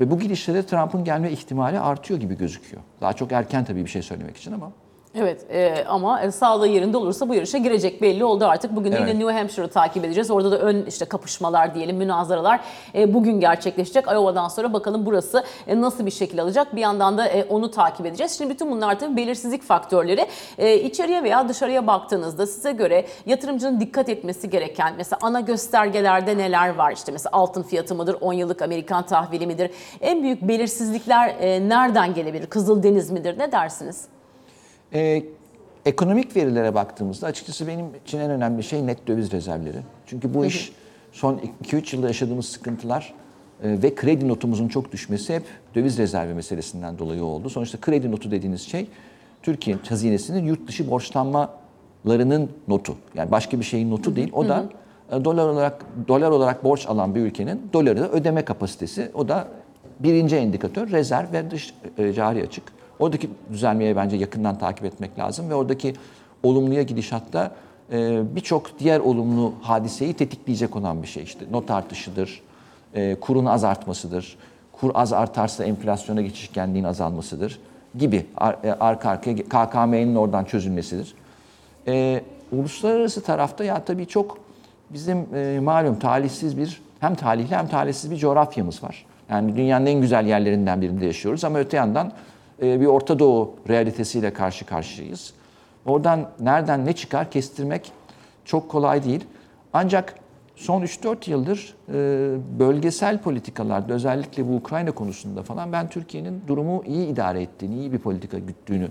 ve 0.00 0.10
bu 0.10 0.18
gidişle 0.18 0.54
de 0.54 0.66
Trump'ın 0.66 1.04
gelme 1.04 1.30
ihtimali 1.30 1.80
artıyor 1.80 2.20
gibi 2.20 2.36
gözüküyor. 2.36 2.82
Daha 3.00 3.12
çok 3.12 3.32
erken 3.32 3.64
tabii 3.64 3.84
bir 3.84 3.90
şey 3.90 4.02
söylemek 4.02 4.36
için 4.36 4.52
ama. 4.52 4.72
Evet 5.20 5.46
e, 5.50 5.84
ama 5.88 6.20
e, 6.20 6.30
sağlığı 6.30 6.68
yerinde 6.68 6.96
olursa 6.96 7.28
bu 7.28 7.34
yarışa 7.34 7.58
girecek 7.58 8.02
belli 8.02 8.24
oldu 8.24 8.44
artık. 8.46 8.76
Bugün 8.76 8.92
Evet. 8.92 9.00
yine 9.08 9.18
New 9.18 9.38
Hampshire'ı 9.38 9.68
takip 9.68 10.04
edeceğiz. 10.04 10.30
Orada 10.30 10.50
da 10.50 10.58
ön 10.58 10.84
işte 10.88 11.04
kapışmalar 11.04 11.74
diyelim, 11.74 11.96
münazaralar 11.96 12.60
e, 12.94 13.14
bugün 13.14 13.40
gerçekleşecek. 13.40 14.06
Iowa'dan 14.06 14.48
sonra 14.48 14.72
bakalım 14.72 15.06
burası 15.06 15.44
e, 15.66 15.80
nasıl 15.80 16.06
bir 16.06 16.10
şekil 16.10 16.42
alacak. 16.42 16.76
Bir 16.76 16.80
yandan 16.80 17.18
da 17.18 17.26
e, 17.28 17.44
onu 17.44 17.70
takip 17.70 18.06
edeceğiz. 18.06 18.38
Şimdi 18.38 18.50
bütün 18.54 18.70
bunlar 18.70 18.98
tabii 18.98 19.16
belirsizlik 19.16 19.62
faktörleri. 19.62 20.26
E, 20.58 20.74
içeriye 20.76 21.22
veya 21.22 21.48
dışarıya 21.48 21.86
baktığınızda 21.86 22.46
size 22.46 22.72
göre 22.72 23.06
yatırımcının 23.26 23.80
dikkat 23.80 24.08
etmesi 24.08 24.50
gereken 24.50 24.94
mesela 24.96 25.18
ana 25.22 25.40
göstergelerde 25.40 26.38
neler 26.38 26.74
var? 26.74 26.92
İşte 26.92 27.12
mesela 27.12 27.30
altın 27.32 27.62
fiyatı 27.62 27.94
mıdır, 27.94 28.16
10 28.20 28.32
yıllık 28.32 28.62
Amerikan 28.62 29.06
tahvili 29.06 29.46
midir? 29.46 29.70
En 30.00 30.22
büyük 30.22 30.42
belirsizlikler 30.42 31.28
e, 31.40 31.68
nereden 31.68 32.14
gelebilir? 32.14 32.46
Kızıldeniz 32.46 33.10
midir? 33.10 33.38
Ne 33.38 33.52
dersiniz? 33.52 34.04
Ee, 34.94 35.22
ekonomik 35.86 36.36
verilere 36.36 36.74
baktığımızda 36.74 37.26
açıkçası 37.26 37.66
benim 37.66 37.86
için 38.06 38.18
en 38.18 38.30
önemli 38.30 38.62
şey 38.62 38.86
net 38.86 39.06
döviz 39.06 39.32
rezervleri. 39.32 39.78
Çünkü 40.06 40.34
bu 40.34 40.46
iş 40.46 40.72
son 41.12 41.40
2-3 41.64 41.96
yılda 41.96 42.06
yaşadığımız 42.06 42.46
sıkıntılar 42.46 43.14
e, 43.62 43.82
ve 43.82 43.94
kredi 43.94 44.28
notumuzun 44.28 44.68
çok 44.68 44.92
düşmesi 44.92 45.34
hep 45.34 45.42
döviz 45.74 45.98
rezervi 45.98 46.34
meselesinden 46.34 46.98
dolayı 46.98 47.24
oldu. 47.24 47.50
Sonuçta 47.50 47.80
kredi 47.80 48.10
notu 48.10 48.30
dediğiniz 48.30 48.62
şey 48.62 48.86
Türkiye 49.42 49.76
hazinesinin 49.88 50.44
yurt 50.44 50.68
dışı 50.68 50.90
borçlanmalarının 50.90 52.50
notu. 52.68 52.94
Yani 53.14 53.30
başka 53.30 53.58
bir 53.58 53.64
şeyin 53.64 53.90
notu 53.90 54.16
değil. 54.16 54.30
O 54.32 54.48
da 54.48 54.64
e, 55.12 55.24
dolar 55.24 55.48
olarak 55.48 55.84
dolar 56.08 56.30
olarak 56.30 56.64
borç 56.64 56.86
alan 56.86 57.14
bir 57.14 57.20
ülkenin 57.20 57.62
doları 57.72 58.08
ödeme 58.08 58.44
kapasitesi. 58.44 59.10
O 59.14 59.28
da 59.28 59.48
birinci 60.00 60.36
indikatör 60.36 60.90
rezerv 60.90 61.32
ve 61.32 61.50
dış 61.50 61.74
e, 61.98 62.12
cari 62.12 62.42
açık. 62.42 62.83
Oradaki 63.04 63.30
düzelmeye 63.52 63.96
bence 63.96 64.16
yakından 64.16 64.58
takip 64.58 64.84
etmek 64.84 65.18
lazım 65.18 65.50
ve 65.50 65.54
oradaki 65.54 65.94
olumluya 66.42 66.82
gidişatta 66.82 67.50
e, 67.92 68.22
birçok 68.36 68.78
diğer 68.78 69.00
olumlu 69.00 69.52
hadiseyi 69.60 70.14
tetikleyecek 70.14 70.76
olan 70.76 71.02
bir 71.02 71.06
şey. 71.08 71.22
İşte 71.22 71.44
not 71.50 71.70
artışıdır, 71.70 72.42
e, 72.94 73.14
kurun 73.20 73.46
az 73.46 73.64
artmasıdır, 73.64 74.36
kur 74.72 74.90
az 74.94 75.12
artarsa 75.12 75.64
enflasyona 75.64 76.22
geçişkenliğin 76.22 76.84
azalmasıdır 76.84 77.58
gibi 77.98 78.26
e, 78.64 78.70
arka 78.70 79.10
arkaya 79.10 79.36
KKM'nin 79.36 80.14
oradan 80.14 80.44
çözülmesidir. 80.44 81.14
Uluslararası 82.52 83.22
tarafta 83.22 83.64
ya 83.64 83.84
tabii 83.84 84.06
çok 84.06 84.38
bizim 84.90 85.26
malum 85.64 85.98
talihsiz 85.98 86.58
bir 86.58 86.82
hem 87.00 87.14
talihli 87.14 87.56
hem 87.56 87.68
talihsiz 87.68 88.10
bir 88.10 88.16
coğrafyamız 88.16 88.82
var. 88.82 89.06
Yani 89.30 89.56
dünyanın 89.56 89.86
en 89.86 90.00
güzel 90.00 90.26
yerlerinden 90.26 90.82
birinde 90.82 91.06
yaşıyoruz 91.06 91.44
ama 91.44 91.58
öte 91.58 91.76
yandan 91.76 92.12
bir 92.80 92.86
Orta 92.86 93.18
Doğu 93.18 93.54
realitesiyle 93.68 94.32
karşı 94.32 94.66
karşıyayız. 94.66 95.34
Oradan 95.86 96.30
nereden 96.40 96.86
ne 96.86 96.92
çıkar 96.92 97.30
kestirmek 97.30 97.92
çok 98.44 98.68
kolay 98.68 99.04
değil. 99.04 99.24
Ancak 99.72 100.14
son 100.56 100.82
3-4 100.82 101.30
yıldır 101.30 101.74
e, 101.88 101.92
bölgesel 102.58 103.18
politikalarda 103.18 103.94
özellikle 103.94 104.48
bu 104.48 104.54
Ukrayna 104.54 104.92
konusunda 104.92 105.42
falan 105.42 105.72
ben 105.72 105.88
Türkiye'nin 105.88 106.42
durumu 106.48 106.82
iyi 106.86 107.06
idare 107.06 107.42
ettiğini, 107.42 107.78
iyi 107.78 107.92
bir 107.92 107.98
politika 107.98 108.38
güttüğünü 108.38 108.88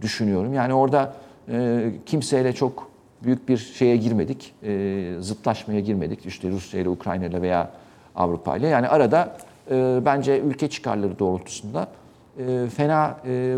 düşünüyorum. 0.00 0.54
Yani 0.54 0.74
orada 0.74 1.14
e, 1.48 1.90
kimseyle 2.06 2.52
çok 2.52 2.90
büyük 3.24 3.48
bir 3.48 3.56
şeye 3.56 3.96
girmedik, 3.96 4.54
e, 4.62 5.14
zıtlaşmaya 5.20 5.80
girmedik. 5.80 6.26
İşte 6.26 6.50
Rusya 6.50 6.80
ile 6.80 6.88
Ukrayna 6.88 7.24
ile 7.24 7.42
veya 7.42 7.70
Avrupa 8.16 8.56
ile. 8.56 8.68
Yani 8.68 8.88
arada 8.88 9.36
e, 9.70 10.00
bence 10.04 10.40
ülke 10.40 10.70
çıkarları 10.70 11.18
doğrultusunda 11.18 11.88
e, 12.38 12.66
fena 12.76 13.20
e, 13.26 13.56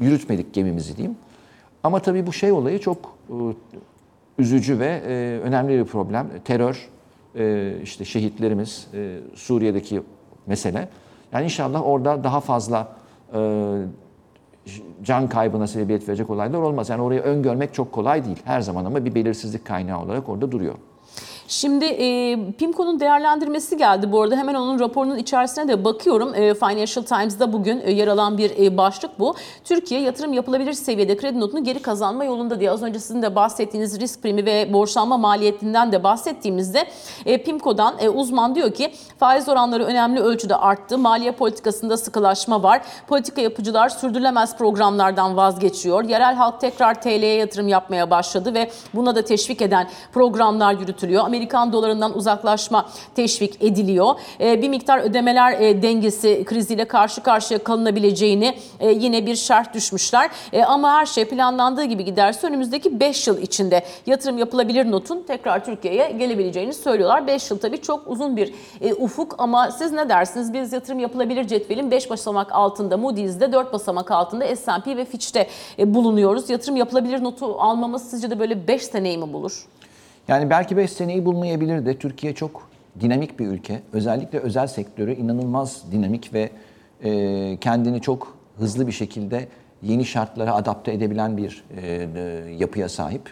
yürütmedik 0.00 0.54
gemimizi 0.54 0.96
diyeyim. 0.96 1.16
Ama 1.82 1.98
tabii 1.98 2.26
bu 2.26 2.32
şey 2.32 2.52
olayı 2.52 2.80
çok 2.80 3.16
e, 3.30 3.34
üzücü 4.38 4.78
ve 4.78 5.02
e, 5.06 5.40
önemli 5.44 5.78
bir 5.78 5.84
problem. 5.84 6.30
Terör, 6.44 6.88
e, 7.36 7.74
işte 7.82 8.04
şehitlerimiz, 8.04 8.86
e, 8.94 9.18
Suriye'deki 9.34 10.02
mesele. 10.46 10.88
Yani 11.32 11.44
inşallah 11.44 11.86
orada 11.86 12.24
daha 12.24 12.40
fazla 12.40 12.96
e, 13.34 13.70
can 15.02 15.28
kaybına 15.28 15.66
sebebiyet 15.66 16.08
verecek 16.08 16.30
olaylar 16.30 16.58
olmaz. 16.58 16.88
Yani 16.88 17.02
orayı 17.02 17.20
öngörmek 17.20 17.74
çok 17.74 17.92
kolay 17.92 18.24
değil 18.24 18.38
her 18.44 18.60
zaman 18.60 18.84
ama 18.84 19.04
bir 19.04 19.14
belirsizlik 19.14 19.64
kaynağı 19.64 20.02
olarak 20.02 20.28
orada 20.28 20.52
duruyor. 20.52 20.74
Şimdi 21.48 21.84
e, 21.84 22.38
PIMCO'nun 22.52 23.00
değerlendirmesi 23.00 23.76
geldi 23.76 24.12
bu 24.12 24.22
arada. 24.22 24.36
Hemen 24.36 24.54
onun 24.54 24.80
raporunun 24.80 25.16
içerisine 25.16 25.68
de 25.68 25.84
bakıyorum. 25.84 26.34
E, 26.34 26.54
Financial 26.54 27.04
Times'da 27.04 27.52
bugün 27.52 27.82
e, 27.84 27.92
yer 27.92 28.08
alan 28.08 28.38
bir 28.38 28.58
e, 28.58 28.76
başlık 28.76 29.18
bu. 29.18 29.34
Türkiye 29.64 30.00
yatırım 30.00 30.32
yapılabilir 30.32 30.72
seviyede 30.72 31.16
kredi 31.16 31.40
notunu 31.40 31.64
geri 31.64 31.82
kazanma 31.82 32.24
yolunda 32.24 32.60
diye 32.60 32.70
az 32.70 32.82
önce 32.82 32.98
sizin 32.98 33.22
de 33.22 33.34
bahsettiğiniz 33.34 34.00
risk 34.00 34.22
primi 34.22 34.46
ve 34.46 34.72
borçlanma 34.72 35.16
maliyetinden 35.16 35.92
de 35.92 36.04
bahsettiğimizde 36.04 36.86
e, 37.26 37.42
PIMCO'dan 37.42 37.94
e, 38.00 38.08
uzman 38.08 38.54
diyor 38.54 38.72
ki 38.74 38.92
faiz 39.18 39.48
oranları 39.48 39.84
önemli 39.84 40.20
ölçüde 40.20 40.56
arttı. 40.56 40.98
Maliye 40.98 41.32
politikasında 41.32 41.96
sıkılaşma 41.96 42.62
var. 42.62 42.82
Politika 43.08 43.40
yapıcılar 43.40 43.88
sürdürülemez 43.88 44.56
programlardan 44.58 45.36
vazgeçiyor. 45.36 46.04
Yerel 46.04 46.34
halk 46.34 46.60
tekrar 46.60 47.02
TL'ye 47.02 47.34
yatırım 47.34 47.68
yapmaya 47.68 48.10
başladı 48.10 48.54
ve 48.54 48.70
buna 48.94 49.16
da 49.16 49.24
teşvik 49.24 49.62
eden 49.62 49.88
programlar 50.12 50.74
yürütülüyor. 50.74 51.33
Amerikan 51.34 51.72
dolarından 51.72 52.16
uzaklaşma 52.16 52.88
teşvik 53.14 53.62
ediliyor. 53.62 54.14
E, 54.40 54.62
bir 54.62 54.68
miktar 54.68 54.98
ödemeler 54.98 55.60
e, 55.60 55.82
dengesi 55.82 56.44
kriziyle 56.44 56.84
karşı 56.84 57.22
karşıya 57.22 57.64
kalınabileceğini 57.64 58.54
e, 58.80 58.90
yine 58.90 59.26
bir 59.26 59.36
şart 59.36 59.74
düşmüşler. 59.74 60.30
Ama 60.66 60.92
her 60.92 61.06
şey 61.06 61.24
planlandığı 61.24 61.84
gibi 61.84 62.04
giderse 62.04 62.46
önümüzdeki 62.46 63.00
5 63.00 63.26
yıl 63.26 63.38
içinde 63.38 63.84
yatırım 64.06 64.38
yapılabilir 64.38 64.90
notun 64.90 65.22
tekrar 65.22 65.64
Türkiye'ye 65.64 66.10
gelebileceğini 66.10 66.74
söylüyorlar. 66.74 67.26
5 67.26 67.50
yıl 67.50 67.58
tabii 67.58 67.80
çok 67.80 68.08
uzun 68.08 68.36
bir 68.36 68.54
ufuk 68.98 69.34
ama 69.38 69.70
siz 69.70 69.92
ne 69.92 70.08
dersiniz? 70.08 70.52
Biz 70.52 70.72
yatırım 70.72 70.98
yapılabilir 70.98 71.46
cetvelin 71.46 71.90
5 71.90 72.10
basamak 72.10 72.52
altında 72.52 72.96
Moody's'de 72.96 73.52
4 73.52 73.72
basamak 73.72 74.10
altında 74.10 74.56
S&P 74.56 74.96
ve 74.96 75.04
Fitch'te 75.04 75.48
bulunuyoruz. 75.78 76.50
Yatırım 76.50 76.76
yapılabilir 76.76 77.24
notu 77.24 77.46
almamız 77.58 78.10
sizce 78.10 78.30
de 78.30 78.38
böyle 78.38 78.68
5 78.68 78.82
seneyi 78.82 79.18
mi 79.18 79.32
bulur? 79.32 79.66
Yani 80.28 80.50
belki 80.50 80.76
5 80.76 80.90
seneyi 80.90 81.24
bulmayabilir 81.24 81.86
de 81.86 81.98
Türkiye 81.98 82.34
çok 82.34 82.68
dinamik 83.00 83.38
bir 83.40 83.46
ülke. 83.46 83.80
Özellikle 83.92 84.38
özel 84.38 84.66
sektörü 84.66 85.14
inanılmaz 85.14 85.92
dinamik 85.92 86.34
ve 86.34 86.50
e, 87.04 87.56
kendini 87.60 88.00
çok 88.00 88.36
hızlı 88.58 88.86
bir 88.86 88.92
şekilde 88.92 89.48
yeni 89.82 90.04
şartlara 90.04 90.54
adapte 90.54 90.92
edebilen 90.92 91.36
bir 91.36 91.64
e, 91.82 92.08
e, 92.16 92.20
yapıya 92.58 92.88
sahip. 92.88 93.22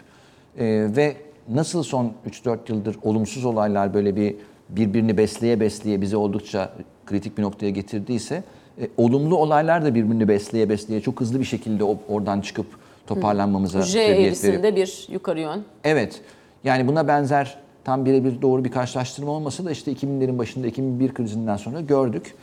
E, 0.57 0.65
ve 0.95 1.15
nasıl 1.49 1.83
son 1.83 2.13
3-4 2.29 2.57
yıldır 2.69 2.97
olumsuz 3.03 3.45
olaylar 3.45 3.93
böyle 3.93 4.15
bir 4.15 4.35
birbirini 4.69 5.17
besleye 5.17 5.59
besleye 5.59 6.01
bizi 6.01 6.17
oldukça 6.17 6.73
kritik 7.05 7.37
bir 7.37 7.43
noktaya 7.43 7.69
getirdiyse 7.69 8.43
e, 8.81 8.87
olumlu 8.97 9.37
olaylar 9.37 9.85
da 9.85 9.95
birbirini 9.95 10.27
besleye 10.27 10.69
besleye 10.69 11.01
çok 11.01 11.21
hızlı 11.21 11.39
bir 11.39 11.45
şekilde 11.45 11.83
oradan 11.83 12.41
çıkıp 12.41 12.67
toparlanmamıza 13.07 13.81
J 13.81 13.91
sebebiyet 13.91 14.17
veriyor. 14.17 14.27
eğrisinde 14.27 14.75
bir 14.75 15.07
yukarı 15.11 15.39
yön. 15.39 15.63
Evet. 15.83 16.21
Yani 16.63 16.87
buna 16.87 17.07
benzer 17.07 17.57
tam 17.83 18.05
birebir 18.05 18.41
doğru 18.41 18.65
bir 18.65 18.71
karşılaştırma 18.71 19.31
olmasa 19.31 19.65
da 19.65 19.71
işte 19.71 19.91
2000'lerin 19.91 20.37
başında 20.37 20.67
2001 20.67 21.13
krizinden 21.13 21.57
sonra 21.57 21.81
gördük. 21.81 22.35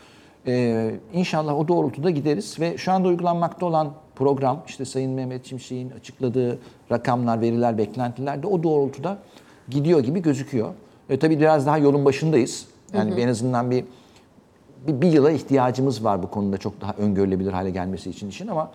Ee, 0.46 0.94
inşallah 1.12 1.59
o 1.59 1.68
doğrultuda 1.68 2.11
gideriz 2.11 2.61
ve 2.61 2.78
şu 2.78 2.92
anda 2.92 3.09
uygulanmakta 3.09 3.66
olan 3.66 3.92
program 4.16 4.62
işte 4.66 4.85
Sayın 4.85 5.12
Mehmet 5.12 5.46
Şimşek'in 5.46 5.90
açıkladığı 5.90 6.59
rakamlar, 6.90 7.40
veriler, 7.40 7.78
beklentiler 7.78 8.42
de 8.42 8.46
o 8.46 8.62
doğrultuda 8.62 9.18
gidiyor 9.68 10.00
gibi 10.00 10.22
gözüküyor. 10.22 10.74
E, 11.11 11.18
tabii 11.18 11.38
biraz 11.38 11.66
daha 11.66 11.78
yolun 11.78 12.04
başındayız. 12.04 12.66
Yani 12.94 13.20
en 13.20 13.28
azından 13.28 13.70
bir, 13.70 13.85
bir 14.87 15.00
bir 15.00 15.12
yıla 15.12 15.30
ihtiyacımız 15.30 16.04
var 16.04 16.22
bu 16.22 16.30
konuda 16.30 16.59
çok 16.59 16.80
daha 16.80 16.92
öngörülebilir 16.92 17.52
hale 17.52 17.70
gelmesi 17.70 18.11
için 18.11 18.28
işin 18.28 18.48
ama 18.48 18.70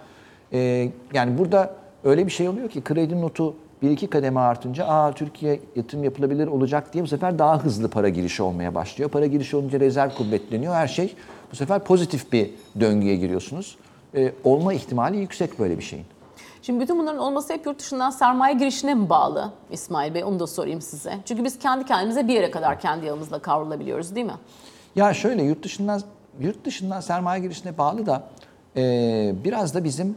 e, 0.53 0.89
yani 1.13 1.37
burada 1.37 1.75
öyle 2.03 2.25
bir 2.25 2.31
şey 2.31 2.49
oluyor 2.49 2.69
ki 2.69 2.83
kredi 2.83 3.21
notu 3.21 3.55
bir 3.85 3.91
iki 3.91 4.07
kademe 4.07 4.39
artınca 4.39 4.85
aa 4.85 5.11
Türkiye 5.11 5.59
yatırım 5.75 6.03
yapılabilir 6.03 6.47
olacak 6.47 6.93
diye 6.93 7.03
bu 7.03 7.07
sefer 7.07 7.39
daha 7.39 7.63
hızlı 7.63 7.89
para 7.89 8.09
girişi 8.09 8.43
olmaya 8.43 8.75
başlıyor. 8.75 9.09
Para 9.09 9.25
girişi 9.25 9.57
olunca 9.57 9.79
rezerv 9.79 10.09
kuvvetleniyor 10.09 10.73
her 10.73 10.87
şey. 10.87 11.15
Bu 11.51 11.55
sefer 11.55 11.83
pozitif 11.83 12.31
bir 12.31 12.49
döngüye 12.79 13.15
giriyorsunuz. 13.15 13.77
E, 14.15 14.33
olma 14.43 14.73
ihtimali 14.73 15.17
yüksek 15.17 15.59
böyle 15.59 15.77
bir 15.77 15.83
şeyin. 15.83 16.05
Şimdi 16.61 16.79
bütün 16.79 16.99
bunların 16.99 17.19
olması 17.19 17.53
hep 17.53 17.65
yurt 17.65 17.79
dışından 17.79 18.09
sermaye 18.09 18.55
girişine 18.55 18.93
mi 18.93 19.09
bağlı 19.09 19.51
İsmail 19.71 20.13
Bey? 20.13 20.23
Onu 20.23 20.39
da 20.39 20.47
sorayım 20.47 20.81
size. 20.81 21.13
Çünkü 21.25 21.43
biz 21.43 21.59
kendi 21.59 21.85
kendimize 21.85 22.27
bir 22.27 22.33
yere 22.33 22.51
kadar 22.51 22.79
kendi 22.79 23.05
yağımızla 23.05 23.39
kavrulabiliyoruz 23.39 24.15
değil 24.15 24.25
mi? 24.25 24.35
Ya 24.95 25.13
şöyle 25.13 25.43
yurt 25.43 25.63
dışından 25.63 26.01
yurt 26.39 26.65
dışından 26.65 27.01
sermaye 27.01 27.41
girişine 27.41 27.77
bağlı 27.77 28.05
da 28.05 28.23
e, 28.77 29.33
biraz 29.43 29.73
da 29.73 29.83
bizim 29.83 30.15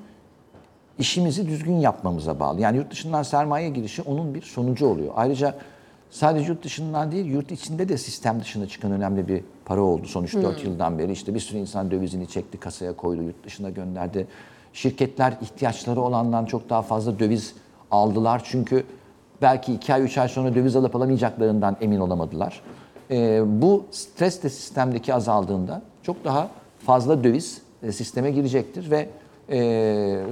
işimizi 0.99 1.49
düzgün 1.49 1.77
yapmamıza 1.77 2.41
bağlı. 2.41 2.61
Yani 2.61 2.77
yurt 2.77 2.91
dışından 2.91 3.23
sermaye 3.23 3.71
girişi 3.71 4.03
onun 4.03 4.35
bir 4.35 4.43
sonucu 4.43 4.87
oluyor. 4.87 5.13
Ayrıca 5.17 5.55
sadece 6.11 6.49
yurt 6.49 6.65
dışından 6.65 7.13
değil 7.13 7.27
yurt 7.27 7.53
içinde 7.53 7.89
de 7.89 7.99
sistem 7.99 8.41
dışına 8.41 8.67
çıkan 8.67 8.93
önemli 8.93 9.29
bir 9.29 9.43
para 9.65 9.81
oldu 9.81 10.07
son 10.07 10.25
3-4 10.25 10.65
yıldan 10.65 10.99
beri. 10.99 11.13
İşte 11.13 11.35
bir 11.35 11.41
sürü 11.41 11.59
insan 11.59 11.91
dövizini 11.91 12.29
çekti, 12.29 12.59
kasaya 12.59 12.97
koydu, 12.97 13.23
yurt 13.23 13.45
dışına 13.45 13.71
gönderdi. 13.71 14.27
Şirketler 14.73 15.35
ihtiyaçları 15.43 16.01
olandan 16.01 16.45
çok 16.45 16.71
daha 16.71 16.83
fazla 16.83 17.19
döviz 17.19 17.55
aldılar. 17.91 18.43
Çünkü 18.45 18.85
belki 19.43 19.75
2 19.75 19.95
ay 19.95 20.03
3 20.03 20.19
ay 20.19 20.29
sonra 20.29 20.55
döviz 20.55 20.77
alıp 20.77 20.97
alamayacaklarından 20.97 21.77
emin 21.81 22.01
olamadılar. 22.01 22.63
Ee, 23.11 23.43
bu 23.47 23.87
stres 23.91 24.43
de 24.43 24.51
sistemdeki 24.51 25.15
azaldığında 25.15 25.83
çok 26.03 26.25
daha 26.25 26.49
fazla 26.87 27.25
döviz 27.25 27.63
e, 27.83 27.93
sisteme 27.93 28.31
girecektir 28.31 28.91
ve 28.91 29.09
e, 29.51 29.59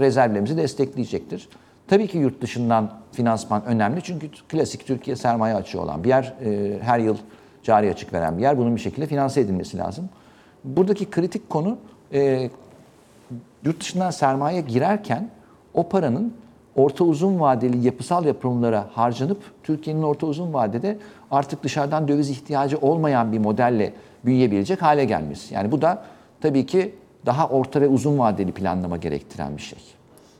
rezervlerimizi 0.01 0.57
destekleyecektir. 0.57 1.49
Tabii 1.89 2.07
ki 2.07 2.19
yurt 2.19 2.41
dışından 2.41 2.91
finansman 3.13 3.65
önemli 3.65 4.03
çünkü 4.03 4.29
klasik 4.49 4.87
Türkiye 4.87 5.17
sermaye 5.17 5.55
açığı 5.55 5.81
olan 5.81 6.05
bir 6.05 6.09
yer, 6.09 6.35
e, 6.45 6.79
her 6.81 6.99
yıl 6.99 7.17
cari 7.63 7.91
açık 7.91 8.13
veren 8.13 8.37
bir 8.37 8.43
yer. 8.43 8.59
Bunun 8.59 8.77
bir 8.77 8.81
şekilde 8.81 9.07
finanse 9.07 9.41
edilmesi 9.41 9.79
lazım. 9.79 10.09
Buradaki 10.65 11.11
kritik 11.11 11.51
konu 11.51 11.79
e, 12.13 12.51
yurt 13.65 13.81
dışından 13.81 14.11
sermaye 14.11 14.61
girerken 14.61 15.31
o 15.75 15.89
paranın 15.89 16.35
orta 16.77 17.05
uzun 17.05 17.41
vadeli 17.41 17.87
yapısal 17.87 18.25
yatırımlara 18.25 18.87
harcanıp 18.93 19.43
Türkiye'nin 19.63 20.03
orta 20.03 20.27
uzun 20.27 20.55
vadede 20.55 20.99
artık 21.31 21.63
dışarıdan 21.63 22.09
döviz 22.09 22.31
ihtiyacı 22.31 22.79
olmayan 22.79 23.33
bir 23.33 23.39
modelle 23.39 23.93
büyüyebilecek 24.25 24.83
hale 24.83 25.05
gelmesi. 25.05 25.55
Yani 25.55 25.73
bu 25.73 25.83
da 25.83 26.05
tabii 26.41 26.67
ki 26.67 26.95
daha 27.27 27.49
orta 27.49 27.81
ve 27.81 27.89
uzun 27.89 28.19
vadeli 28.19 28.53
planlama 28.53 28.97
gerektiren 28.97 29.57
bir 29.57 29.63
şey. 29.63 29.96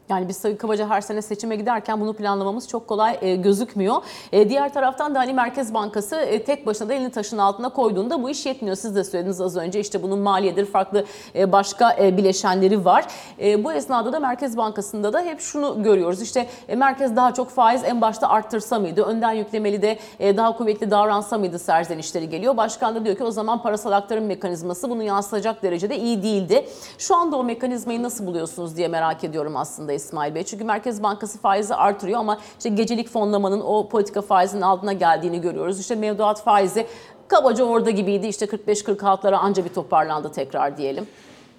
Yani 0.09 0.29
biz 0.29 0.43
tabii 0.43 0.57
kabaca 0.57 0.89
her 0.89 1.01
sene 1.01 1.23
seçime 1.23 1.57
giderken 1.57 2.01
bunu 2.01 2.13
planlamamız 2.13 2.69
çok 2.69 2.89
kolay 2.89 3.19
e, 3.21 3.37
gözükmüyor. 3.37 3.97
E, 4.33 4.49
diğer 4.49 4.73
taraftan 4.75 5.15
da 5.15 5.19
hani 5.19 5.33
Merkez 5.33 5.75
Bankası 5.75 6.17
e, 6.17 6.45
tek 6.45 6.67
başına 6.67 6.89
da 6.89 6.95
elini 6.95 7.11
taşın 7.11 7.39
altına 7.39 7.69
koyduğunda 7.69 8.23
bu 8.23 8.31
iş 8.31 8.47
yetmiyor. 8.47 8.77
Siz 8.77 8.97
de 8.97 9.05
söylediniz 9.05 9.41
az 9.41 9.57
önce 9.57 9.81
işte 9.81 10.03
bunun 10.03 10.19
maliyedir, 10.19 10.67
farklı 10.67 11.05
e, 11.35 11.53
başka 11.53 11.97
e, 12.01 12.17
bileşenleri 12.17 12.85
var. 12.85 13.07
E, 13.41 13.65
bu 13.65 13.73
esnada 13.73 14.13
da 14.13 14.21
Merkez 14.21 14.57
Bankası'nda 14.57 15.13
da 15.13 15.21
hep 15.23 15.41
şunu 15.41 15.83
görüyoruz. 15.83 16.23
İşte 16.23 16.47
e, 16.69 16.77
merkez 16.77 17.17
daha 17.17 17.35
çok 17.35 17.51
faiz 17.51 17.85
en 17.85 18.01
başta 18.01 18.29
arttırsa 18.29 18.79
mıydı? 18.79 19.03
Önden 19.03 19.33
yüklemeli 19.33 19.83
de 19.83 19.99
e, 20.19 20.37
daha 20.37 20.57
kuvvetli 20.57 20.91
davransa 20.91 21.39
mıydı 21.39 21.59
serzenişleri 21.59 22.29
geliyor. 22.29 22.57
Başkan 22.57 22.95
da 22.95 23.05
diyor 23.05 23.17
ki 23.17 23.25
o 23.25 23.31
zaman 23.31 23.63
parasal 23.63 23.93
aktarım 23.93 24.27
mekanizması 24.27 24.91
bunu 24.91 25.03
yansıtacak 25.03 25.63
derecede 25.63 25.99
iyi 25.99 26.23
değildi. 26.23 26.69
Şu 26.99 27.17
anda 27.17 27.37
o 27.37 27.45
mekanizmayı 27.45 28.03
nasıl 28.03 28.27
buluyorsunuz 28.27 28.77
diye 28.77 28.89
merak 28.89 29.25
ediyorum 29.25 29.57
aslında 29.57 29.96
İsmail 29.97 30.35
Bey. 30.35 30.43
Çünkü 30.43 30.65
Merkez 30.65 31.03
Bankası 31.03 31.39
faizi 31.39 31.75
artırıyor 31.75 32.21
ama 32.21 32.39
işte 32.59 32.69
gecelik 32.69 33.09
fonlamanın 33.09 33.61
o 33.61 33.89
politika 33.89 34.23
faizinin 34.23 34.63
altına 34.63 34.93
geldiğini 34.93 35.41
görüyoruz. 35.41 35.81
İşte 35.81 35.95
mevduat 35.95 36.43
faizi 36.43 36.87
kabaca 37.29 37.65
orada 37.65 37.91
gibiydi. 37.91 38.27
İşte 38.27 38.47
45-46'lara 38.47 39.35
anca 39.37 39.65
bir 39.65 39.71
toparlandı 39.71 40.33
tekrar 40.33 40.77
diyelim. 40.77 41.07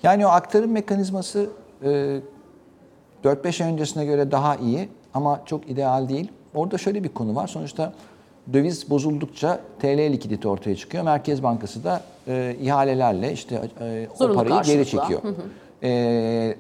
Yani 0.04 0.28
o 0.28 0.30
aktarım 0.30 0.72
mekanizması 0.72 1.50
e, 1.84 2.20
4-5 3.24 3.64
ay 3.64 3.72
öncesine 3.72 4.06
göre 4.06 4.32
daha 4.32 4.56
iyi 4.56 4.90
ama 5.14 5.42
çok 5.46 5.70
ideal 5.70 6.10
değil. 6.10 6.32
Orada 6.56 6.78
şöyle 6.78 7.04
bir 7.04 7.10
konu 7.10 7.36
var. 7.36 7.48
Sonuçta 7.48 7.94
döviz 8.54 8.90
bozuldukça 8.90 9.60
TL 9.82 10.12
likidite 10.12 10.48
ortaya 10.48 10.76
çıkıyor. 10.76 11.04
Merkez 11.04 11.44
Bankası 11.44 11.84
da 11.84 12.02
e, 12.28 12.56
ihalelerle 12.62 13.34
işte 13.34 13.62
e, 13.82 14.08
o 14.16 14.18
Zorunlu 14.18 14.36
parayı 14.38 14.64
geri 14.64 14.86
çekiyor. 14.86 15.22
E, 15.84 16.56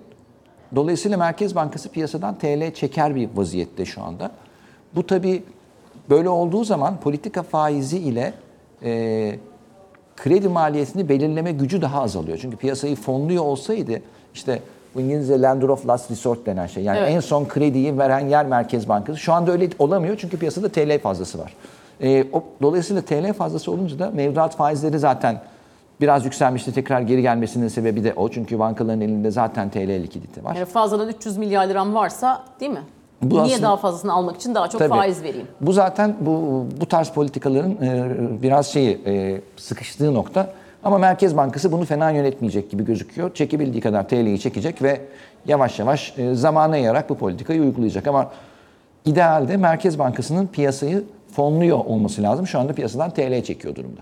dolayısıyla 0.75 1.17
Merkez 1.17 1.55
Bankası 1.55 1.89
piyasadan 1.89 2.35
TL 2.37 2.73
çeker 2.73 3.15
bir 3.15 3.29
vaziyette 3.35 3.85
şu 3.85 4.03
anda. 4.03 4.31
Bu 4.95 5.07
tabii 5.07 5.43
böyle 6.09 6.29
olduğu 6.29 6.63
zaman 6.63 6.99
politika 6.99 7.43
faizi 7.43 7.97
ile 7.97 8.33
e, 8.83 9.35
kredi 10.15 10.49
maliyetini 10.49 11.09
belirleme 11.09 11.51
gücü 11.51 11.81
daha 11.81 12.01
azalıyor. 12.01 12.37
Çünkü 12.41 12.57
piyasayı 12.57 12.95
fonluyor 12.95 13.43
olsaydı 13.43 14.01
işte 14.33 14.59
bu 14.95 15.01
İngilizce 15.01 15.41
lender 15.41 15.67
of 15.67 15.87
last 15.87 16.11
resort 16.11 16.45
denen 16.45 16.67
şey. 16.67 16.83
Yani 16.83 16.97
Evet. 16.99 17.11
en 17.11 17.19
son 17.19 17.45
krediyi 17.45 17.97
veren 17.97 18.27
yer 18.27 18.45
Merkez 18.45 18.89
Bankası. 18.89 19.19
Şu 19.19 19.33
anda 19.33 19.51
öyle 19.51 19.69
olamıyor 19.79 20.17
çünkü 20.17 20.39
piyasada 20.39 20.69
TL 20.69 20.99
fazlası 20.99 21.39
var. 21.39 21.53
Ee, 22.01 22.25
o, 22.33 22.43
dolayısıyla 22.61 23.01
TL 23.01 23.33
fazlası 23.33 23.71
olunca 23.71 23.99
da 23.99 24.11
mevduat 24.11 24.55
faizleri 24.55 24.99
zaten 24.99 25.41
Biraz 26.01 26.25
yükselmişti 26.25 26.73
tekrar 26.73 27.01
geri 27.01 27.21
gelmesinin 27.21 27.67
sebebi 27.67 28.03
de 28.03 28.13
o. 28.15 28.29
Çünkü 28.29 28.59
bankaların 28.59 29.01
elinde 29.01 29.31
zaten 29.31 29.69
TL 29.69 29.89
likidite 30.03 30.43
var. 30.43 30.55
Yani 30.55 30.65
fazladan 30.65 31.07
300 31.09 31.37
milyar 31.37 31.67
liram 31.67 31.93
varsa 31.95 32.43
değil 32.59 32.71
mi? 32.71 32.81
Bu 33.21 33.29
Niye 33.35 33.41
aslında- 33.41 33.61
daha 33.67 33.77
fazlasını 33.77 34.13
almak 34.13 34.35
için 34.35 34.55
daha 34.55 34.67
çok 34.67 34.79
Tabii. 34.79 34.89
faiz 34.89 35.23
vereyim? 35.23 35.47
Bu 35.61 35.73
zaten 35.73 36.15
bu 36.21 36.65
bu 36.81 36.85
tarz 36.85 37.09
politikaların 37.09 37.71
e, 37.71 38.05
biraz 38.41 38.67
şeyi 38.67 39.01
e, 39.05 39.41
sıkıştığı 39.57 40.13
nokta. 40.13 40.53
Ama 40.83 40.97
Merkez 40.97 41.37
Bankası 41.37 41.71
bunu 41.71 41.85
fena 41.85 42.11
yönetmeyecek 42.11 42.71
gibi 42.71 42.85
gözüküyor. 42.85 43.33
Çekebildiği 43.33 43.81
kadar 43.81 44.07
TL'yi 44.07 44.39
çekecek 44.39 44.81
ve 44.81 45.01
yavaş 45.47 45.79
yavaş 45.79 46.13
e, 46.19 46.33
zamana 46.35 46.77
yayarak 46.77 47.09
bu 47.09 47.15
politikayı 47.17 47.61
uygulayacak. 47.61 48.07
Ama 48.07 48.31
idealde 49.05 49.57
Merkez 49.57 49.99
Bankası'nın 49.99 50.47
piyasayı 50.47 51.03
fonluyor 51.31 51.77
olması 51.77 52.23
lazım. 52.23 52.47
Şu 52.47 52.59
anda 52.59 52.73
piyasadan 52.73 53.09
TL 53.09 53.43
çekiyor 53.43 53.75
durumda. 53.75 54.01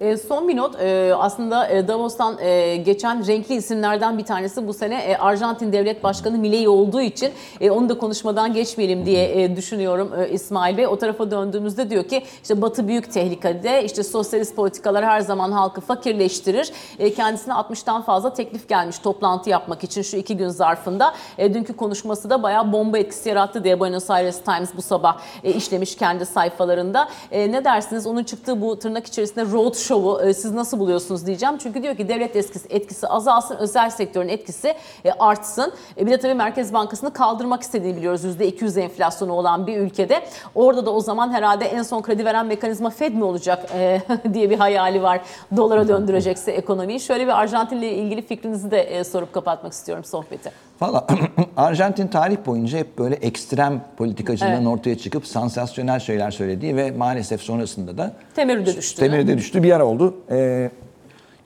E, 0.00 0.16
son 0.16 0.48
bir 0.48 0.56
not 0.56 0.80
e, 0.80 1.14
aslında 1.14 1.68
e, 1.68 1.88
Davos'tan 1.88 2.38
e, 2.40 2.76
geçen 2.76 3.26
renkli 3.26 3.54
isimlerden 3.54 4.18
bir 4.18 4.24
tanesi 4.24 4.68
bu 4.68 4.74
sene 4.74 5.02
e, 5.02 5.16
Arjantin 5.16 5.72
Devlet 5.72 6.04
Başkanı 6.04 6.38
Milei 6.38 6.68
olduğu 6.68 7.00
için 7.00 7.32
e, 7.60 7.70
onu 7.70 7.88
da 7.88 7.98
konuşmadan 7.98 8.52
geçmeyelim 8.52 9.06
diye 9.06 9.42
e, 9.42 9.56
düşünüyorum 9.56 10.12
e, 10.18 10.30
İsmail 10.30 10.76
Bey. 10.76 10.86
O 10.86 10.98
tarafa 10.98 11.30
döndüğümüzde 11.30 11.90
diyor 11.90 12.04
ki 12.04 12.22
işte 12.42 12.62
Batı 12.62 12.88
büyük 12.88 13.12
tehlikede 13.12 13.84
işte 13.84 14.02
sosyalist 14.02 14.56
politikalar 14.56 15.04
her 15.04 15.20
zaman 15.20 15.52
halkı 15.52 15.80
fakirleştirir. 15.80 16.72
E, 16.98 17.14
kendisine 17.14 17.54
60'tan 17.54 18.02
fazla 18.02 18.34
teklif 18.34 18.68
gelmiş 18.68 18.98
toplantı 18.98 19.50
yapmak 19.50 19.84
için 19.84 20.02
şu 20.02 20.16
iki 20.16 20.36
gün 20.36 20.48
zarfında. 20.48 21.14
E, 21.38 21.54
dünkü 21.54 21.76
konuşması 21.76 22.30
da 22.30 22.42
bayağı 22.42 22.72
bomba 22.72 22.98
etkisi 22.98 23.28
yarattı 23.28 23.64
diye 23.64 23.80
Buenos 23.80 24.10
Aires 24.10 24.40
Times 24.40 24.70
bu 24.76 24.82
sabah 24.82 25.18
e, 25.44 25.52
işlemiş 25.52 25.96
kendi 25.96 26.26
sayfalarında. 26.26 27.08
E, 27.30 27.52
ne 27.52 27.64
dersiniz 27.64 28.06
onun 28.06 28.24
çıktığı 28.24 28.62
bu 28.62 28.78
tırnak 28.78 29.06
içerisinde 29.06 29.44
road 29.52 29.85
show'u 29.88 30.28
e, 30.28 30.34
siz 30.34 30.52
nasıl 30.52 30.78
buluyorsunuz 30.78 31.26
diyeceğim. 31.26 31.58
Çünkü 31.58 31.82
diyor 31.82 31.96
ki 31.96 32.08
devlet 32.08 32.36
etkisi, 32.36 32.68
etkisi 32.70 33.08
azalsın, 33.08 33.56
özel 33.56 33.90
sektörün 33.90 34.28
etkisi 34.28 34.74
e, 35.04 35.10
artsın. 35.18 35.72
E, 35.98 36.06
bir 36.06 36.10
de 36.10 36.18
tabii 36.18 36.34
Merkez 36.34 36.72
Bankası'nı 36.72 37.12
kaldırmak 37.12 37.62
istediğini 37.62 37.96
biliyoruz. 37.96 38.24
%200 38.24 38.80
enflasyonu 38.80 39.32
olan 39.32 39.66
bir 39.66 39.76
ülkede. 39.78 40.22
Orada 40.54 40.86
da 40.86 40.90
o 40.90 41.00
zaman 41.00 41.32
herhalde 41.32 41.64
en 41.64 41.82
son 41.82 42.02
kredi 42.02 42.24
veren 42.24 42.46
mekanizma 42.46 42.90
Fed 42.90 43.14
mi 43.14 43.24
olacak 43.24 43.70
e, 43.74 44.02
diye 44.32 44.50
bir 44.50 44.58
hayali 44.58 45.02
var. 45.02 45.20
Dolara 45.56 45.88
döndürecekse 45.88 46.52
ekonomiyi. 46.52 47.00
Şöyle 47.00 47.26
bir 47.26 47.40
Arjantin'le 47.40 47.82
ilgili 47.82 48.22
fikrinizi 48.22 48.70
de 48.70 48.82
e, 48.82 49.04
sorup 49.04 49.32
kapatmak 49.32 49.72
istiyorum 49.72 50.04
sohbeti. 50.04 50.65
Valla 50.80 51.06
Arjantin 51.56 52.06
tarih 52.06 52.36
boyunca 52.46 52.78
hep 52.78 52.98
böyle 52.98 53.14
ekstrem 53.14 53.80
politikacılığın 53.96 54.50
Evet. 54.50 54.66
ortaya 54.66 54.98
çıkıp 54.98 55.26
sansasyonel 55.26 55.98
şeyler 56.00 56.30
söylediği 56.30 56.76
ve 56.76 56.90
maalesef 56.90 57.40
sonrasında 57.40 57.98
da 57.98 58.12
Temerrüde 58.34 58.76
düştü. 58.76 59.00
Temerrüde 59.00 59.38
düştü 59.38 59.62
bir 59.62 59.68
yer 59.68 59.80
oldu. 59.80 60.14
Ee, 60.30 60.70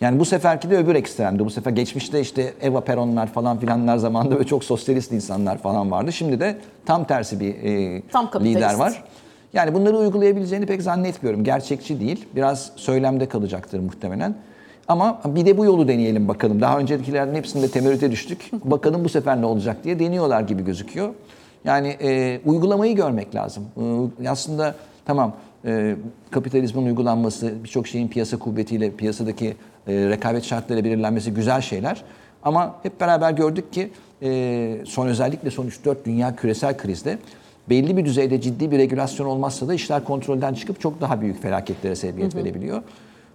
yani 0.01 0.19
bu 0.21 0.25
seferki 0.25 0.71
de 0.71 0.77
öbür 0.79 0.95
ekstremdi. 0.95 1.45
Bu 1.45 1.51
sefer 1.51 1.71
geçmişte 1.71 2.21
işte 2.21 2.55
Eva 2.63 2.81
Peronlar 2.81 3.27
falan 3.27 3.59
filanlar 3.59 3.97
zamanında 3.97 4.41
ve 4.41 4.45
çok 4.45 4.65
sosyalist 4.65 5.13
insanlar 5.13 5.59
falan 5.59 5.91
vardı. 5.91 6.13
Şimdi 6.13 6.41
de 6.41 6.57
tam 6.87 7.05
tersi 7.05 7.41
bir 7.41 7.55
e, 7.55 8.03
Tam 8.13 8.31
kapitalist. 8.31 8.57
lider 8.57 8.75
var. 8.75 9.05
Yani 9.53 9.75
bunları 9.75 9.97
uygulayabileceğini 9.97 10.67
pek 10.67 10.83
zannetmiyorum. 10.83 11.45
Gerçekçi 11.45 12.01
değil. 12.01 12.27
Biraz 12.37 12.71
söylemde 12.77 13.29
kalacaktır 13.29 13.79
muhtemelen. 13.81 14.35
Ama 14.91 15.21
bir 15.25 15.47
de 15.47 15.59
bu 15.59 15.65
yolu 15.65 15.89
deneyelim 15.89 16.29
bakalım. 16.29 16.61
Daha 16.61 16.79
öncekilerin 16.79 17.35
hepsinde 17.35 17.69
temerrüte 17.69 18.11
düştük. 18.11 18.51
Bakalım 18.65 19.05
bu 19.05 19.09
sefer 19.09 19.41
ne 19.41 19.47
olacak 19.47 19.85
diye 19.85 19.99
deniyorlar 19.99 20.41
gibi 20.41 20.65
gözüküyor. 20.65 21.09
Yani 21.65 21.89
e, 22.03 22.41
uygulamayı 22.45 22.97
görmek 22.97 23.35
lazım. 23.35 23.65
E, 24.23 24.29
aslında 24.29 24.75
tamam 25.05 25.37
e, 25.65 25.97
kapitalizmin 26.31 26.87
uygulanması, 26.87 27.53
birçok 27.65 27.89
şeyin 27.89 28.09
piyasa 28.09 28.39
kuvvetiyle, 28.39 28.91
piyasadaki 28.91 29.47
e, 29.47 29.55
rekabet 29.95 30.45
şartlarıyla 30.45 30.91
belirlenmesi 30.91 31.35
güzel 31.35 31.61
şeyler. 31.61 32.03
Ama 32.43 32.75
hep 32.83 33.01
beraber 33.01 33.33
gördük 33.33 33.73
ki 33.73 33.91
e, 34.23 34.81
son 34.87 35.07
özellikle 35.07 35.51
son 35.51 35.67
3-4 35.67 35.97
dünya 36.05 36.37
küresel 36.37 36.77
krizde 36.77 37.19
belli 37.69 37.97
bir 37.97 38.05
düzeyde 38.05 38.41
ciddi 38.41 38.71
bir 38.71 38.79
regülasyon 38.79 39.27
olmazsa 39.27 39.69
da 39.69 39.75
işler 39.75 40.05
kontrolden 40.05 40.55
çıkıp 40.55 40.81
çok 40.81 41.01
daha 41.01 41.21
büyük 41.21 41.43
felaketlere 41.43 41.97
sebebiyet 41.97 42.35
verebiliyor. 42.35 42.83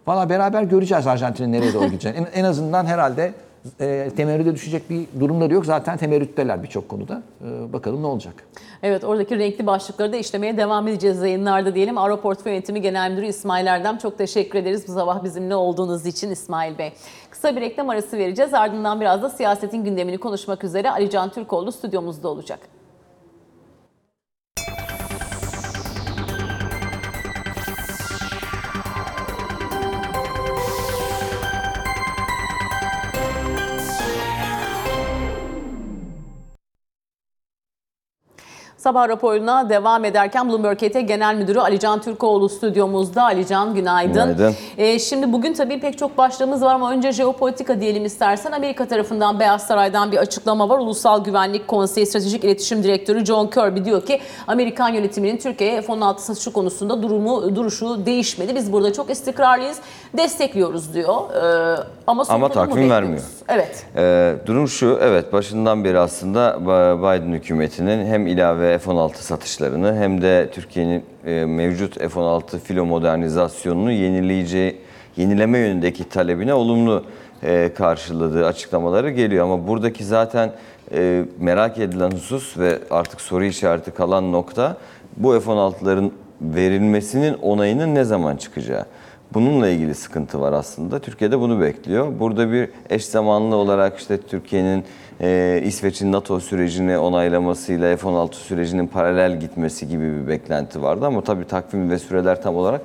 Valla 0.08 0.30
beraber 0.30 0.64
göreceğiz 0.64 1.08
Arjantin'in 1.08 1.52
nereye 1.52 1.74
doğru 1.74 1.86
gideceğini. 1.86 2.18
En, 2.18 2.40
en 2.40 2.44
azından 2.44 2.86
herhalde 2.86 3.34
e, 3.80 4.12
temerrüde 4.18 4.56
düşecek 4.56 4.90
bir 4.90 5.08
durumları 5.20 5.54
yok. 5.54 5.66
Zaten 5.66 5.98
temerrütteler 5.98 6.64
birçok 6.64 6.90
konuda. 6.90 7.24
E, 7.42 7.74
bakalım 7.74 8.04
ne 8.04 8.08
olacak. 8.08 8.34
Evet 8.84 9.04
oradaki 9.04 9.40
renkli 9.40 9.68
başlıkları 9.68 10.14
da 10.14 10.18
işlemeye 10.18 10.58
devam 10.58 10.88
edeceğiz 10.88 11.22
yayınlarda 11.22 11.76
diyelim. 11.76 11.98
Avrupa 11.98 12.22
Portföy 12.22 12.54
Yönetimi 12.54 12.82
Genel 12.82 13.12
Müdürü 13.12 13.26
İsmail 13.26 13.68
Erdem 13.68 13.98
çok 13.98 14.18
teşekkür 14.18 14.60
ederiz 14.60 14.88
bu 14.88 14.92
sabah 14.92 15.24
bizimle 15.24 15.56
olduğunuz 15.56 16.06
için 16.06 16.32
İsmail 16.32 16.78
Bey. 16.78 16.94
Kısa 17.30 17.56
bir 17.56 17.62
reklam 17.62 17.90
arası 17.90 18.18
vereceğiz 18.18 18.54
ardından 18.54 19.02
biraz 19.02 19.22
da 19.24 19.30
siyasetin 19.30 19.84
gündemini 19.84 20.18
konuşmak 20.18 20.64
üzere 20.64 20.92
Ali 20.92 21.10
Can 21.10 21.30
Türkoğlu 21.30 21.72
stüdyomuzda 21.72 22.28
olacak. 22.28 22.60
Sabah 38.86 39.10
raporuna 39.10 39.70
devam 39.70 40.06
ederken 40.06 40.50
Bloomberg 40.50 40.78
KT 40.78 41.08
Genel 41.08 41.36
Müdürü 41.36 41.60
Ali 41.60 41.80
Can 41.80 42.02
Türkoğlu 42.02 42.50
stüdyomuzda. 42.50 43.24
Ali 43.24 43.48
Can 43.48 43.76
günaydın. 43.76 44.14
Günaydın. 44.14 44.56
Ee, 44.78 45.00
şimdi 45.00 45.34
bugün 45.34 45.54
tabii 45.54 45.80
pek 45.80 45.98
çok 45.98 46.18
başlığımız 46.18 46.62
var 46.62 46.76
ama 46.76 46.92
önce 46.92 47.12
jeopolitika 47.12 47.82
diyelim 47.82 48.06
istersen. 48.06 48.52
Amerika 48.52 48.88
tarafından 48.88 49.40
Beyaz 49.40 49.68
Saray'dan 49.68 50.12
bir 50.12 50.18
açıklama 50.18 50.70
var. 50.70 50.80
Ulusal 50.80 51.24
Güvenlik 51.24 51.68
Konseyi 51.68 52.08
Stratejik 52.08 52.44
İletişim 52.44 52.84
Direktörü 52.84 53.26
John 53.26 53.48
Kirby 53.48 53.86
diyor 53.86 54.06
ki 54.06 54.20
Amerikan 54.48 54.90
yönetiminin 54.90 55.38
Türkiye'ye 55.38 55.82
F-16 55.82 56.20
satışı 56.20 56.54
konusunda 56.54 57.04
durumu 57.04 57.56
duruşu 57.56 58.06
değişmedi. 58.06 58.56
Biz 58.56 58.74
burada 58.74 58.94
çok 58.94 59.10
istikrarlıyız, 59.10 59.78
destekliyoruz 60.18 60.94
diyor. 60.94 61.16
Ee, 61.36 61.84
ama 62.08 62.24
bunu 62.30 62.50
takvim 62.50 62.90
vermiyor. 62.90 63.24
Evet. 63.50 63.86
Ee, 63.96 64.36
durum 64.46 64.68
şu, 64.68 65.00
evet 65.02 65.34
başından 65.34 65.84
beri 65.84 66.00
aslında 66.00 66.60
Biden 66.98 67.32
hükümetinin 67.32 68.06
hem 68.06 68.28
ilave 68.28 68.75
F-16 68.78 69.16
satışlarını 69.16 69.96
hem 69.96 70.22
de 70.22 70.50
Türkiye'nin 70.54 71.04
e, 71.26 71.46
mevcut 71.46 72.00
F-16 72.00 72.60
filo 72.60 72.86
modernizasyonunu 72.86 73.92
yenileyici, 73.92 74.78
yenileme 75.18 75.58
yönündeki 75.58 76.10
talebine 76.10 76.54
olumlu 76.54 77.04
e, 77.44 77.72
karşıladığı 77.78 78.46
açıklamaları 78.46 79.10
geliyor. 79.10 79.46
Ama 79.46 79.68
buradaki 79.68 80.04
zaten 80.04 80.52
e, 80.94 81.26
merak 81.40 81.78
edilen 81.78 82.12
husus 82.12 82.58
ve 82.58 82.80
artık 82.90 83.22
soru 83.22 83.46
işareti 83.46 83.92
kalan 83.92 84.32
nokta 84.32 84.78
bu 85.18 85.40
F-16'ların 85.40 86.12
verilmesinin 86.42 87.34
onayının 87.34 87.96
ne 87.96 88.04
zaman 88.04 88.36
çıkacağı. 88.36 88.86
Bununla 89.34 89.70
ilgili 89.70 89.96
sıkıntı 89.96 90.42
var 90.42 90.54
aslında. 90.54 91.00
Türkiye'de 91.00 91.40
bunu 91.40 91.62
bekliyor. 91.62 92.20
Burada 92.20 92.52
bir 92.52 92.70
eş 92.90 93.06
zamanlı 93.06 93.56
olarak 93.56 93.98
işte 94.00 94.22
Türkiye'nin 94.22 94.84
e, 95.22 95.62
İsveç'in 95.66 96.12
NATO 96.12 96.40
sürecini 96.40 96.98
onaylamasıyla 96.98 97.98
F-16 97.98 98.34
sürecinin 98.34 98.88
paralel 98.88 99.40
gitmesi 99.40 99.88
gibi 99.88 100.04
bir 100.04 100.28
beklenti 100.28 100.82
vardı. 100.82 101.06
Ama 101.06 101.22
tabii 101.22 101.46
takvim 101.48 101.90
ve 101.90 102.00
süreler 102.00 102.42
tam 102.42 102.56
olarak 102.56 102.82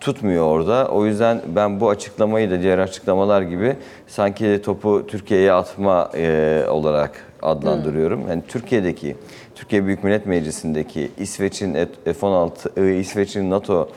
tutmuyor 0.00 0.44
orada. 0.44 0.88
O 0.88 1.06
yüzden 1.06 1.40
ben 1.56 1.80
bu 1.80 1.90
açıklamayı 1.90 2.50
da 2.50 2.62
diğer 2.62 2.78
açıklamalar 2.78 3.42
gibi 3.42 3.76
sanki 4.06 4.60
topu 4.64 5.06
Türkiye'ye 5.06 5.52
atma 5.52 6.10
e, 6.14 6.64
olarak 6.70 7.26
adlandırıyorum. 7.42 8.28
Yani 8.28 8.42
Türkiye'deki, 8.48 9.16
Türkiye 9.54 9.86
Büyük 9.86 10.04
Millet 10.04 10.26
Meclisi'ndeki 10.26 11.10
İsveç'in 11.18 11.74
F-16, 12.04 12.80
e, 12.80 12.98
İsveç'in 12.98 13.50
NATO 13.50 13.88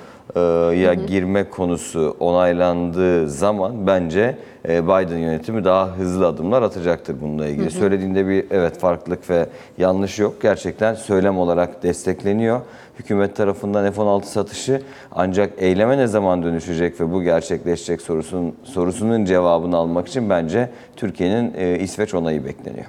ya 0.76 0.93
girme 0.93 1.50
konusu 1.50 2.15
onaylandığı 2.19 3.30
zaman 3.30 3.88
bence 3.88 4.21
e, 4.21 4.36
Biden 4.67 5.17
yönetimi 5.17 5.63
daha 5.63 5.97
hızlı 5.97 6.28
adımlar 6.28 6.62
atacaktır 6.62 7.15
bununla 7.21 7.47
ilgili. 7.47 7.71
Söylediğinde 7.71 8.28
bir 8.28 8.45
evet 8.51 8.80
farklılık 8.80 9.30
ve 9.30 9.45
yanlış 9.78 10.19
yok. 10.19 10.41
Gerçekten 10.41 10.93
söylem 10.93 11.38
olarak 11.38 11.84
destekleniyor. 11.84 12.62
Hükümet 12.99 13.36
tarafından 13.36 13.91
F-16 13.91 14.23
satışı 14.23 14.82
ancak 15.12 15.54
eyleme 15.58 15.97
ne 15.97 16.08
zaman 16.08 16.43
dönüşecek 16.43 17.01
ve 17.01 17.12
bu 17.12 17.23
gerçekleşecek 17.23 18.01
sorusunun 18.01 18.56
sorusunun 18.63 19.25
cevabını 19.25 19.78
almak 19.78 20.08
için 20.08 20.30
bence 20.30 20.69
Türkiye'nin 20.95 21.54
e, 21.58 21.80
İsveç 21.80 22.13
onayı 22.13 22.45
bekleniyor. 22.45 22.86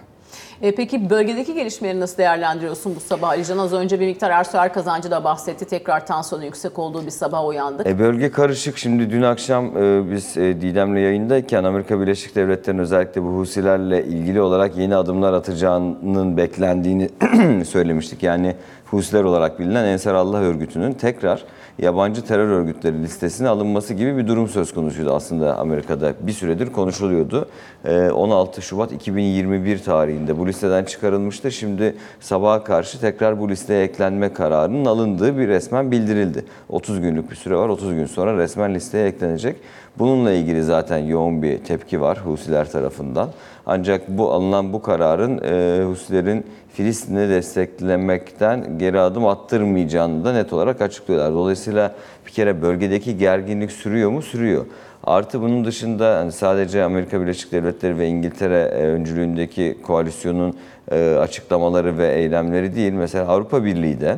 E, 0.63 0.75
peki 0.75 1.11
bölgedeki 1.11 1.55
gelişmeleri 1.55 2.01
nasıl 2.01 2.19
değerlendiriyorsun 2.19 2.97
bu 2.97 3.01
sabah 3.01 3.29
Alican? 3.29 3.59
Az 3.59 3.73
önce 3.73 4.01
bir 4.01 4.07
miktar 4.07 4.31
Ersoy 4.31 4.69
kazancı 4.69 5.11
da 5.11 5.25
bahsetti. 5.25 5.65
Tekrar 5.65 6.07
tansiyonun 6.07 6.45
yüksek 6.45 6.79
olduğu 6.79 7.07
bir 7.07 7.11
sabah 7.11 7.47
uyandık. 7.47 7.87
E, 7.87 7.99
bölge 7.99 8.31
karışık. 8.31 8.79
Şimdi 8.79 9.11
dün 9.11 9.23
akşam 9.23 9.77
e, 9.77 10.11
biz 10.11 10.37
e, 10.37 10.61
Didem'le 10.61 10.97
yayındayken 10.97 11.65
Amerika 11.65 12.01
Birleşik 12.01 12.35
Devletleri'nin 12.37 12.83
özellikle 12.83 13.23
bu 13.23 13.27
Husilerle 13.27 14.05
ilgili 14.05 14.41
olarak 14.41 14.77
yeni 14.77 14.97
adımlar 14.97 15.33
atacağının 15.33 16.37
beklendiğini 16.37 17.11
söylemiştik. 17.65 18.23
Yani 18.23 18.57
Husiler 18.91 19.25
olarak 19.25 19.59
bilinen 19.61 19.85
Ensar 19.85 20.15
Allah 20.15 20.39
örgütünün 20.39 20.93
tekrar 20.93 21.45
yabancı 21.79 22.25
terör 22.25 22.49
örgütleri 22.49 23.03
listesine 23.03 23.49
alınması 23.49 23.95
gibi 23.95 24.17
bir 24.17 24.27
durum 24.27 24.49
söz 24.49 24.75
konusuydu 24.75 25.15
aslında 25.15 25.59
Amerika'da. 25.59 26.15
Bir 26.21 26.33
süredir 26.33 26.73
konuşuluyordu. 26.73 27.49
Ee, 27.85 28.11
16 28.11 28.63
Şubat 28.63 28.93
2021 28.93 29.79
tarihinde 29.79 30.39
bu 30.39 30.47
listeden 30.47 30.85
çıkarılmıştı. 30.85 31.53
Şimdi 31.53 31.95
sabaha 32.21 32.65
karşı 32.65 33.01
tekrar 33.01 33.41
bu 33.41 33.49
listeye 33.49 33.85
eklenme 33.85 34.33
kararının 34.33 34.85
alındığı 34.85 35.39
bir 35.39 35.49
resmen 35.49 35.91
bildirildi. 35.91 36.45
30 36.69 37.01
günlük 37.01 37.31
bir 37.31 37.37
süre 37.37 37.57
var. 37.57 37.69
30 37.69 37.95
gün 37.95 38.07
sonra 38.07 38.37
resmen 38.37 38.75
listeye 38.75 39.07
eklenecek. 39.07 39.57
Bununla 39.99 40.33
ilgili 40.33 40.63
zaten 40.63 40.99
yoğun 40.99 41.43
bir 41.43 41.59
tepki 41.59 42.01
var 42.01 42.19
Husiler 42.25 42.71
tarafından. 42.71 43.31
Ancak 43.67 44.09
bu 44.09 44.33
alınan 44.33 44.73
bu 44.73 44.83
kararın 44.83 45.39
e, 45.39 45.85
Husilerin 45.85 46.47
Filistin'i 46.73 47.29
desteklemekten 47.29 48.79
geri 48.79 49.01
adım 49.01 49.27
attırmayacağını 49.27 50.25
da 50.25 50.33
net 50.33 50.53
olarak 50.53 50.81
açıklıyorlar. 50.81 51.33
Dolayısıyla 51.33 51.95
bir 52.27 52.31
kere 52.31 52.63
bölgedeki 52.63 53.19
gerginlik 53.19 53.73
sürüyor 53.73 54.11
mu? 54.11 54.23
Sürüyor. 54.23 54.67
Artı 55.05 55.41
bunun 55.41 55.65
dışında 55.65 56.17
hani 56.17 56.33
sadece 56.33 56.85
Amerika 56.85 57.21
Birleşik 57.21 57.53
Devletleri 57.53 57.99
ve 57.99 58.09
İngiltere 58.09 58.59
e, 58.59 58.87
öncülüğündeki 58.87 59.79
koalisyonun 59.83 60.57
e, 60.91 61.17
açıklamaları 61.21 61.99
ve 61.99 62.15
eylemleri 62.15 62.77
değil. 62.77 62.93
Mesela 62.93 63.27
Avrupa 63.29 63.65
Birliği 63.65 64.01
de 64.01 64.17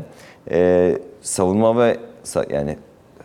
e, 0.51 0.99
savunma 1.23 1.79
ve 1.79 1.97
yani 2.51 2.77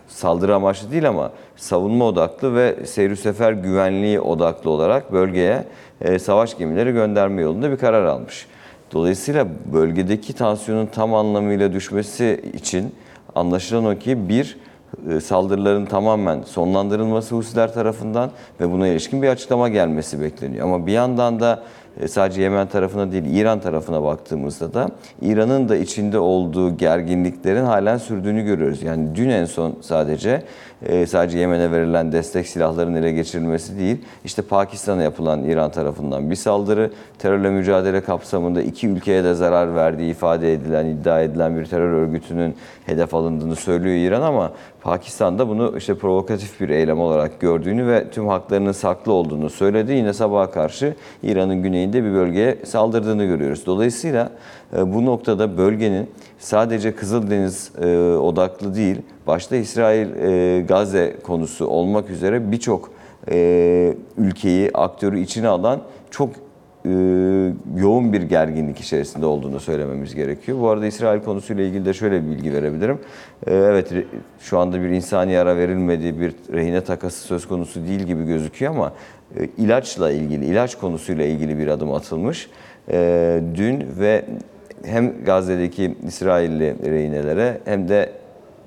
saldırı 0.08 0.54
amaçlı 0.54 0.90
değil 0.90 1.08
ama 1.08 1.30
savunma 1.56 2.04
odaklı 2.04 2.54
ve 2.54 2.86
seyir 2.86 3.16
sefer 3.16 3.52
güvenliği 3.52 4.20
odaklı 4.20 4.70
olarak 4.70 5.12
bölgeye 5.12 5.64
e, 6.00 6.18
savaş 6.18 6.58
gemileri 6.58 6.92
gönderme 6.92 7.42
yolunda 7.42 7.70
bir 7.70 7.76
karar 7.76 8.04
almış. 8.04 8.46
Dolayısıyla 8.92 9.46
bölgedeki 9.72 10.32
tansiyonun 10.32 10.86
tam 10.86 11.14
anlamıyla 11.14 11.72
düşmesi 11.72 12.44
için 12.54 12.94
anlaşılan 13.34 13.84
o 13.84 13.98
ki 13.98 14.28
bir 14.28 14.56
e, 15.10 15.20
saldırıların 15.20 15.86
tamamen 15.86 16.42
sonlandırılması 16.42 17.34
Husiler 17.34 17.74
tarafından 17.74 18.30
ve 18.60 18.70
buna 18.70 18.88
ilişkin 18.88 19.22
bir 19.22 19.28
açıklama 19.28 19.68
gelmesi 19.68 20.20
bekleniyor. 20.20 20.66
Ama 20.66 20.86
bir 20.86 20.92
yandan 20.92 21.40
da 21.40 21.62
sadece 22.08 22.42
Yemen 22.42 22.66
tarafına 22.66 23.12
değil 23.12 23.24
İran 23.26 23.60
tarafına 23.60 24.02
baktığımızda 24.02 24.74
da 24.74 24.88
İran'ın 25.22 25.68
da 25.68 25.76
içinde 25.76 26.18
olduğu 26.18 26.76
gerginliklerin 26.76 27.64
halen 27.64 27.96
sürdüğünü 27.96 28.42
görüyoruz. 28.42 28.82
Yani 28.82 29.14
dün 29.14 29.28
en 29.28 29.44
son 29.44 29.76
sadece 29.80 30.42
e, 30.86 31.06
sadece 31.06 31.38
Yemen'e 31.38 31.70
verilen 31.70 32.12
destek 32.12 32.46
silahların 32.46 32.94
ele 32.94 33.12
geçirilmesi 33.12 33.78
değil, 33.78 34.04
işte 34.24 34.42
Pakistan'a 34.42 35.02
yapılan 35.02 35.44
İran 35.44 35.70
tarafından 35.70 36.30
bir 36.30 36.36
saldırı, 36.36 36.90
terörle 37.18 37.50
mücadele 37.50 38.00
kapsamında 38.00 38.62
iki 38.62 38.88
ülkeye 38.88 39.24
de 39.24 39.34
zarar 39.34 39.74
verdiği 39.74 40.10
ifade 40.10 40.52
edilen, 40.52 40.86
iddia 40.86 41.20
edilen 41.20 41.56
bir 41.56 41.64
terör 41.64 41.92
örgütünün 41.92 42.54
hedef 42.86 43.14
alındığını 43.14 43.56
söylüyor 43.56 43.96
İran 43.96 44.22
ama 44.22 44.52
Pakistan 44.84 45.38
da 45.38 45.48
bunu 45.48 45.74
işte 45.78 45.94
provokatif 45.94 46.60
bir 46.60 46.68
eylem 46.68 47.00
olarak 47.00 47.40
gördüğünü 47.40 47.86
ve 47.86 48.10
tüm 48.10 48.28
haklarının 48.28 48.72
saklı 48.72 49.12
olduğunu 49.12 49.50
söyledi. 49.50 49.92
Yine 49.92 50.12
sabaha 50.12 50.50
karşı 50.50 50.94
İran'ın 51.22 51.62
güneyinde 51.62 52.04
bir 52.04 52.12
bölgeye 52.12 52.58
saldırdığını 52.64 53.24
görüyoruz. 53.24 53.66
Dolayısıyla 53.66 54.30
e, 54.76 54.94
bu 54.94 55.04
noktada 55.04 55.58
bölgenin 55.58 56.10
sadece 56.38 56.94
Kızıldeniz 56.94 57.72
e, 57.82 57.96
odaklı 58.16 58.74
değil, 58.74 58.96
başta 59.26 59.56
İsrail 59.56 60.08
e, 60.16 61.22
konusu 61.22 61.66
olmak 61.66 62.10
üzere 62.10 62.52
birçok 62.52 62.90
ülkeyi, 64.16 64.70
aktörü 64.74 65.20
içine 65.20 65.48
alan 65.48 65.80
çok 66.10 66.30
e, 66.86 66.90
yoğun 67.76 68.12
bir 68.12 68.22
gerginlik 68.22 68.80
içerisinde 68.80 69.26
olduğunu 69.26 69.60
söylememiz 69.60 70.14
gerekiyor. 70.14 70.60
Bu 70.60 70.68
arada 70.68 70.86
İsrail 70.86 71.20
konusuyla 71.20 71.64
ilgili 71.64 71.84
de 71.84 71.94
şöyle 71.94 72.24
bir 72.24 72.30
bilgi 72.30 72.52
verebilirim. 72.52 72.98
E, 73.46 73.54
evet 73.54 73.92
şu 74.40 74.58
anda 74.58 74.82
bir 74.82 74.88
insani 74.88 75.38
ara 75.38 75.56
verilmediği 75.56 76.20
bir 76.20 76.34
rehine 76.52 76.80
takası 76.80 77.26
söz 77.26 77.48
konusu 77.48 77.86
değil 77.86 78.00
gibi 78.00 78.24
gözüküyor 78.24 78.74
ama 78.74 78.92
e, 79.38 79.48
ilaçla 79.56 80.10
ilgili, 80.10 80.46
ilaç 80.46 80.74
konusuyla 80.74 81.24
ilgili 81.24 81.58
bir 81.58 81.66
adım 81.66 81.92
atılmış. 81.92 82.50
Dün 83.54 83.86
ve 84.00 84.24
hem 84.84 85.24
Gazze'deki 85.24 85.94
İsrailli 86.06 86.74
rehinelere 86.84 87.60
hem 87.64 87.88
de 87.88 88.12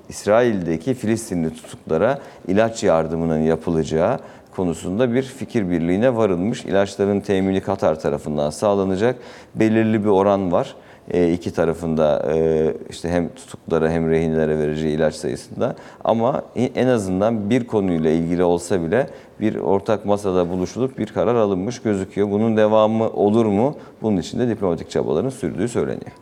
İsrail'deki 0.08 0.94
Filistinli 0.94 1.54
tutuklara 1.54 2.18
ilaç 2.48 2.84
yardımının 2.84 3.38
yapılacağı 3.38 4.18
konusunda 4.58 5.14
bir 5.14 5.22
fikir 5.22 5.70
birliğine 5.70 6.16
varılmış. 6.16 6.64
İlaçların 6.64 7.20
temini 7.20 7.60
Katar 7.60 8.00
tarafından 8.00 8.50
sağlanacak. 8.50 9.16
Belirli 9.54 10.04
bir 10.04 10.08
oran 10.08 10.52
var. 10.52 10.74
E, 11.10 11.32
iki 11.32 11.52
tarafında 11.52 12.32
e, 12.34 12.74
işte 12.90 13.08
hem 13.08 13.28
tutuklara 13.28 13.90
hem 13.90 14.10
rehinelere 14.10 14.58
vereceği 14.58 14.96
ilaç 14.96 15.14
sayısında. 15.14 15.76
Ama 16.04 16.42
en 16.56 16.86
azından 16.86 17.50
bir 17.50 17.66
konuyla 17.66 18.10
ilgili 18.10 18.44
olsa 18.44 18.82
bile 18.82 19.06
bir 19.40 19.56
ortak 19.56 20.04
masada 20.04 20.50
buluşulup 20.50 20.98
bir 20.98 21.06
karar 21.06 21.34
alınmış 21.34 21.82
gözüküyor. 21.82 22.30
Bunun 22.30 22.56
devamı 22.56 23.10
olur 23.10 23.46
mu? 23.46 23.76
Bunun 24.02 24.16
için 24.16 24.38
de 24.38 24.48
diplomatik 24.48 24.90
çabaların 24.90 25.30
sürdüğü 25.30 25.68
söyleniyor. 25.68 26.12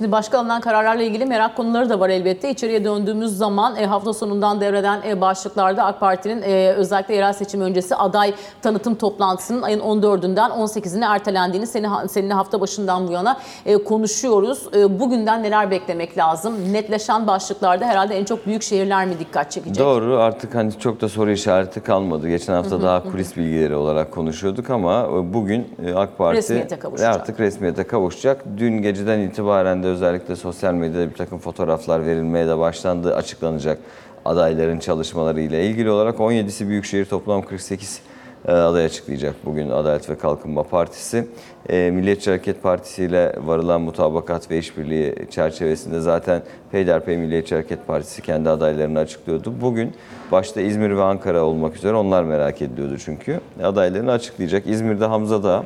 Şimdi 0.00 0.12
başka 0.12 0.38
alınan 0.38 0.60
kararlarla 0.60 1.02
ilgili 1.02 1.26
merak 1.26 1.56
konuları 1.56 1.90
da 1.90 2.00
var 2.00 2.08
elbette. 2.08 2.50
İçeriye 2.50 2.84
döndüğümüz 2.84 3.36
zaman 3.36 3.76
e, 3.76 3.86
hafta 3.86 4.12
sonundan 4.12 4.60
devreden 4.60 5.02
e, 5.06 5.20
başlıklarda 5.20 5.84
AK 5.84 6.00
Parti'nin 6.00 6.42
e, 6.42 6.72
özellikle 6.72 7.14
yerel 7.14 7.32
seçim 7.32 7.60
öncesi 7.60 7.96
aday 7.96 8.34
tanıtım 8.62 8.94
toplantısının 8.94 9.62
ayın 9.62 9.80
14'ünden 9.80 10.50
18'ine 10.50 11.14
ertelendiğini 11.14 11.66
seni, 11.66 11.88
seninle 12.08 12.34
hafta 12.34 12.60
başından 12.60 13.08
bu 13.08 13.12
yana 13.12 13.36
e, 13.66 13.84
konuşuyoruz. 13.84 14.68
E, 14.76 15.00
bugünden 15.00 15.42
neler 15.42 15.70
beklemek 15.70 16.18
lazım? 16.18 16.72
Netleşen 16.72 17.26
başlıklarda 17.26 17.86
herhalde 17.86 18.18
en 18.18 18.24
çok 18.24 18.46
büyük 18.46 18.62
şehirler 18.62 19.06
mi 19.06 19.18
dikkat 19.18 19.50
çekecek? 19.50 19.84
Doğru 19.84 20.18
artık 20.18 20.54
hani 20.54 20.78
çok 20.78 21.00
da 21.00 21.08
soru 21.08 21.30
işareti 21.30 21.80
kalmadı. 21.80 22.28
Geçen 22.28 22.54
hafta 22.54 22.82
daha 22.82 23.02
kulis 23.02 23.36
bilgileri 23.36 23.74
olarak 23.74 24.12
konuşuyorduk 24.12 24.70
ama 24.70 25.02
e, 25.02 25.34
bugün 25.34 25.68
e, 25.86 25.94
AK 25.94 26.18
Parti 26.18 26.38
Resmiyete 26.38 27.06
artık 27.06 27.40
resmiyete 27.40 27.84
kavuşacak. 27.84 28.44
Dün 28.56 28.82
geceden 28.82 29.18
itibaren 29.18 29.82
de 29.82 29.89
özellikle 29.90 30.36
sosyal 30.36 30.74
medyada 30.74 31.10
bir 31.10 31.14
takım 31.14 31.38
fotoğraflar 31.38 32.06
verilmeye 32.06 32.48
de 32.48 32.58
başlandı. 32.58 33.14
Açıklanacak 33.14 33.78
adayların 34.24 34.78
çalışmaları 34.78 35.40
ile 35.40 35.66
ilgili 35.66 35.90
olarak 35.90 36.18
17'si 36.18 36.68
Büyükşehir 36.68 37.04
toplam 37.04 37.42
48 37.42 38.02
e, 38.48 38.52
aday 38.52 38.84
açıklayacak 38.84 39.34
bugün 39.44 39.70
Adalet 39.70 40.10
ve 40.10 40.18
Kalkınma 40.18 40.62
Partisi. 40.62 41.28
E, 41.68 41.90
Milliyetçi 41.90 42.30
Hareket 42.30 42.62
Partisi 42.62 43.04
ile 43.04 43.32
varılan 43.44 43.80
mutabakat 43.80 44.50
ve 44.50 44.58
işbirliği 44.58 45.14
çerçevesinde 45.30 46.00
zaten 46.00 46.42
peyderpey 46.72 47.16
Milliyetçi 47.16 47.54
Hareket 47.54 47.86
Partisi 47.86 48.22
kendi 48.22 48.50
adaylarını 48.50 48.98
açıklıyordu. 48.98 49.54
Bugün 49.60 49.94
başta 50.32 50.60
İzmir 50.60 50.96
ve 50.96 51.02
Ankara 51.02 51.44
olmak 51.44 51.76
üzere 51.76 51.94
onlar 51.94 52.22
merak 52.22 52.62
ediliyordu 52.62 52.98
çünkü. 53.04 53.40
Adaylarını 53.62 54.12
açıklayacak. 54.12 54.66
İzmir'de 54.66 55.04
Hamza 55.04 55.42
Dağ, 55.42 55.64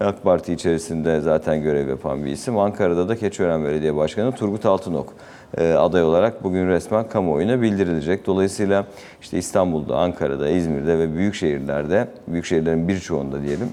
AK 0.00 0.22
Parti 0.22 0.52
içerisinde 0.52 1.20
zaten 1.20 1.62
görev 1.62 1.88
yapan 1.88 2.24
bir 2.24 2.30
isim. 2.30 2.58
Ankara'da 2.58 3.08
da 3.08 3.16
Keçiören 3.16 3.64
Belediye 3.64 3.96
Başkanı 3.96 4.32
Turgut 4.32 4.66
Altınok 4.66 5.14
e, 5.56 5.72
aday 5.72 6.02
olarak 6.02 6.44
bugün 6.44 6.68
resmen 6.68 7.08
kamuoyuna 7.08 7.62
bildirilecek. 7.62 8.26
Dolayısıyla 8.26 8.86
işte 9.20 9.38
İstanbul'da, 9.38 9.96
Ankara'da, 9.96 10.48
İzmir'de 10.48 10.98
ve 10.98 11.14
büyük 11.14 11.34
şehirlerde, 11.34 12.08
büyük 12.28 12.44
şehirlerin 12.44 12.88
birçoğunda 12.88 13.42
diyelim 13.42 13.68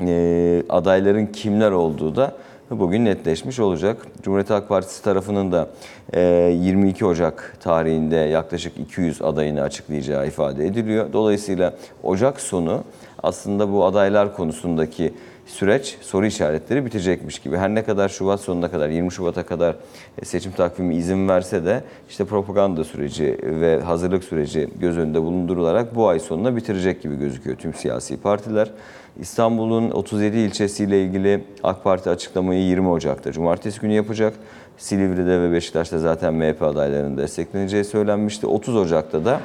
e, 0.00 0.62
adayların 0.68 1.26
kimler 1.26 1.70
olduğu 1.70 2.16
da 2.16 2.36
bugün 2.78 3.04
netleşmiş 3.04 3.60
olacak. 3.60 4.06
Cumhuriyet 4.22 4.50
Halk 4.50 4.68
Partisi 4.68 5.04
tarafının 5.04 5.52
da 5.52 5.68
e, 6.12 6.20
22 6.60 7.06
Ocak 7.06 7.56
tarihinde 7.60 8.16
yaklaşık 8.16 8.78
200 8.78 9.22
adayını 9.22 9.62
açıklayacağı 9.62 10.26
ifade 10.26 10.66
ediliyor. 10.66 11.12
Dolayısıyla 11.12 11.74
Ocak 12.02 12.40
sonu 12.40 12.84
aslında 13.22 13.72
bu 13.72 13.84
adaylar 13.84 14.36
konusundaki 14.36 15.14
süreç 15.46 15.98
soru 16.00 16.26
işaretleri 16.26 16.86
bitecekmiş 16.86 17.38
gibi. 17.38 17.56
Her 17.56 17.74
ne 17.74 17.84
kadar 17.84 18.08
Şubat 18.08 18.40
sonuna 18.40 18.70
kadar 18.70 18.88
20 18.88 19.12
Şubat'a 19.12 19.42
kadar 19.42 19.76
e, 20.22 20.24
seçim 20.24 20.52
takvimi 20.52 20.96
izin 20.96 21.28
verse 21.28 21.64
de 21.64 21.84
işte 22.10 22.24
propaganda 22.24 22.84
süreci 22.84 23.38
ve 23.42 23.80
hazırlık 23.80 24.24
süreci 24.24 24.68
göz 24.80 24.98
önünde 24.98 25.22
bulundurularak 25.22 25.94
bu 25.94 26.08
ay 26.08 26.20
sonuna 26.20 26.56
bitirecek 26.56 27.02
gibi 27.02 27.18
gözüküyor 27.18 27.56
tüm 27.56 27.74
siyasi 27.74 28.16
partiler. 28.16 28.70
İstanbul'un 29.20 29.90
37 29.90 30.36
ilçesiyle 30.36 31.02
ilgili 31.02 31.44
AK 31.62 31.84
Parti 31.84 32.10
açıklamayı 32.10 32.62
20 32.62 32.88
Ocak'ta 32.88 33.32
Cumartesi 33.32 33.80
günü 33.80 33.92
yapacak. 33.92 34.34
Silivri'de 34.78 35.40
ve 35.40 35.52
Beşiktaş'ta 35.52 35.98
zaten 35.98 36.34
MHP 36.34 36.62
adaylarının 36.62 37.16
destekleneceği 37.16 37.84
söylenmişti. 37.84 38.46
30 38.46 38.76
Ocak'ta 38.76 39.24
da 39.24 39.40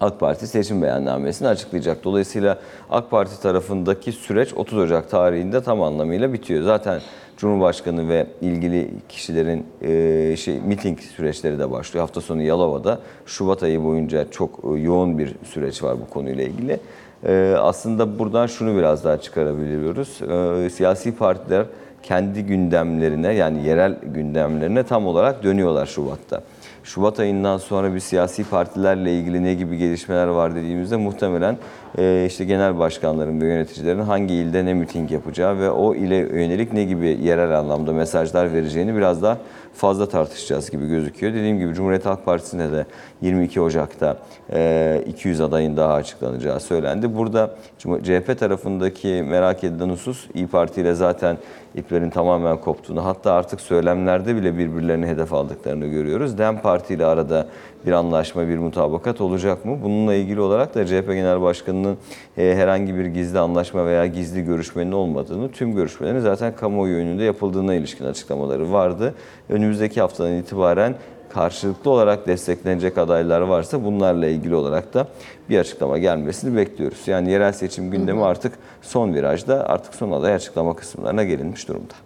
AK 0.00 0.20
Parti 0.20 0.46
seçim 0.46 0.82
beyannamesini 0.82 1.48
açıklayacak. 1.48 2.04
Dolayısıyla 2.04 2.58
AK 2.90 3.10
Parti 3.10 3.42
tarafındaki 3.42 4.12
süreç 4.12 4.54
30 4.54 4.78
Ocak 4.78 5.10
tarihinde 5.10 5.62
tam 5.62 5.82
anlamıyla 5.82 6.32
bitiyor. 6.32 6.62
Zaten 6.62 7.00
Cumhurbaşkanı 7.36 8.08
ve 8.08 8.26
ilgili 8.40 8.90
kişilerin 9.08 9.66
e, 9.82 10.36
şey 10.36 10.60
miting 10.60 11.00
süreçleri 11.00 11.58
de 11.58 11.70
başlıyor. 11.70 12.02
Hafta 12.02 12.20
sonu 12.20 12.42
Yalova'da 12.42 12.98
Şubat 13.26 13.62
ayı 13.62 13.84
boyunca 13.84 14.30
çok 14.30 14.60
e, 14.64 14.80
yoğun 14.80 15.18
bir 15.18 15.34
süreç 15.44 15.82
var 15.82 15.96
bu 16.00 16.10
konuyla 16.10 16.44
ilgili. 16.44 16.80
E, 17.26 17.54
aslında 17.58 18.18
buradan 18.18 18.46
şunu 18.46 18.78
biraz 18.78 19.04
daha 19.04 19.20
çıkarabiliyoruz. 19.20 20.22
E, 20.22 20.70
siyasi 20.70 21.16
partiler 21.16 21.66
kendi 22.02 22.42
gündemlerine 22.42 23.34
yani 23.34 23.66
yerel 23.66 23.98
gündemlerine 24.02 24.82
tam 24.82 25.06
olarak 25.06 25.42
dönüyorlar 25.42 25.86
Şubat'ta. 25.86 26.42
Şubat 26.86 27.20
ayından 27.20 27.58
sonra 27.58 27.94
bir 27.94 28.00
siyasi 28.00 28.44
partilerle 28.44 29.18
ilgili 29.18 29.44
ne 29.44 29.54
gibi 29.54 29.78
gelişmeler 29.78 30.26
var 30.26 30.54
dediğimizde 30.54 30.96
muhtemelen 30.96 31.56
e, 31.98 32.24
işte 32.26 32.44
genel 32.44 32.78
başkanların 32.78 33.40
ve 33.40 33.46
yöneticilerin 33.46 34.00
hangi 34.00 34.34
ilde 34.34 34.64
ne 34.64 34.74
miting 34.74 35.10
yapacağı 35.10 35.58
ve 35.58 35.70
o 35.70 35.94
ile 35.94 36.16
yönelik 36.16 36.72
ne 36.72 36.84
gibi 36.84 37.18
yerel 37.22 37.58
anlamda 37.58 37.92
mesajlar 37.92 38.52
vereceğini 38.52 38.96
biraz 38.96 39.22
daha 39.22 39.38
fazla 39.76 40.08
tartışacağız 40.08 40.70
gibi 40.70 40.88
gözüküyor. 40.88 41.34
Dediğim 41.34 41.58
gibi 41.58 41.74
Cumhuriyet 41.74 42.06
Halk 42.06 42.24
Partisi'nde 42.24 42.72
de 42.72 42.86
22 43.20 43.60
Ocak'ta 43.60 44.18
e, 44.52 45.02
200 45.06 45.40
adayın 45.40 45.76
daha 45.76 45.94
açıklanacağı 45.94 46.60
söylendi. 46.60 47.16
Burada 47.16 47.56
CHP 47.78 48.38
tarafındaki 48.38 49.24
merak 49.28 49.64
edilen 49.64 49.88
husus 49.88 50.26
İyi 50.34 50.46
Parti 50.46 50.80
ile 50.80 50.94
zaten 50.94 51.38
iplerin 51.74 52.10
tamamen 52.10 52.56
koptuğunu 52.56 53.04
hatta 53.04 53.32
artık 53.32 53.60
söylemlerde 53.60 54.36
bile 54.36 54.58
birbirlerini 54.58 55.06
hedef 55.06 55.32
aldıklarını 55.32 55.86
görüyoruz. 55.86 56.38
DEM 56.38 56.58
Parti 56.58 56.94
ile 56.94 57.06
arada 57.06 57.46
bir 57.86 57.92
anlaşma, 57.92 58.48
bir 58.48 58.58
mutabakat 58.58 59.20
olacak 59.20 59.64
mı? 59.64 59.78
Bununla 59.82 60.14
ilgili 60.14 60.40
olarak 60.40 60.74
da 60.74 60.86
CHP 60.86 61.06
Genel 61.06 61.42
Başkanı'nın 61.42 61.98
e, 62.38 62.54
herhangi 62.54 62.96
bir 62.96 63.06
gizli 63.06 63.38
anlaşma 63.38 63.86
veya 63.86 64.06
gizli 64.06 64.44
görüşmenin 64.44 64.92
olmadığını, 64.92 65.52
tüm 65.52 65.74
görüşmelerin 65.74 66.20
zaten 66.20 66.56
kamuoyu 66.56 66.96
önünde 66.96 67.24
yapıldığına 67.24 67.74
ilişkin 67.74 68.04
açıklamaları 68.04 68.72
vardı. 68.72 69.14
Önümüzdeki 69.48 70.00
haftadan 70.00 70.32
itibaren 70.32 70.94
karşılıklı 71.28 71.90
olarak 71.90 72.26
desteklenecek 72.26 72.98
adaylar 72.98 73.40
varsa 73.40 73.84
bunlarla 73.84 74.26
ilgili 74.26 74.54
olarak 74.54 74.94
da 74.94 75.08
bir 75.50 75.58
açıklama 75.58 75.98
gelmesini 75.98 76.56
bekliyoruz. 76.56 77.08
Yani 77.08 77.30
yerel 77.30 77.52
seçim 77.52 77.90
gündemi 77.90 78.24
artık 78.24 78.52
son 78.82 79.14
virajda, 79.14 79.68
artık 79.68 79.94
son 79.94 80.12
aday 80.12 80.34
açıklama 80.34 80.76
kısımlarına 80.76 81.24
gelinmiş 81.24 81.68
durumda. 81.68 82.05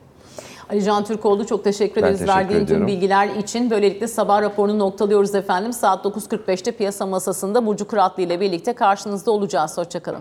Ali 0.71 0.85
Can 0.85 1.05
Türkoğlu 1.05 1.47
çok 1.47 1.65
teşekkür 1.65 2.01
ederiz 2.01 2.19
teşekkür 2.19 2.35
verdiğin 2.39 2.59
tüm 2.59 2.65
ediyorum. 2.65 2.87
bilgiler 2.87 3.29
için. 3.29 3.71
Böylelikle 3.71 4.09
sabah 4.09 4.43
raporunu 4.43 4.79
noktalıyoruz 4.79 5.35
efendim. 5.35 5.73
Saat 5.73 6.05
9.45'te 6.05 6.73
piyasa 6.73 7.07
masasında 7.07 7.67
Burcu 7.67 7.89
Kıratlı 7.89 8.23
ile 8.23 8.41
birlikte 8.41 8.73
karşınızda 8.73 9.31
olacağız. 9.31 9.79
Hoşçakalın. 9.79 10.21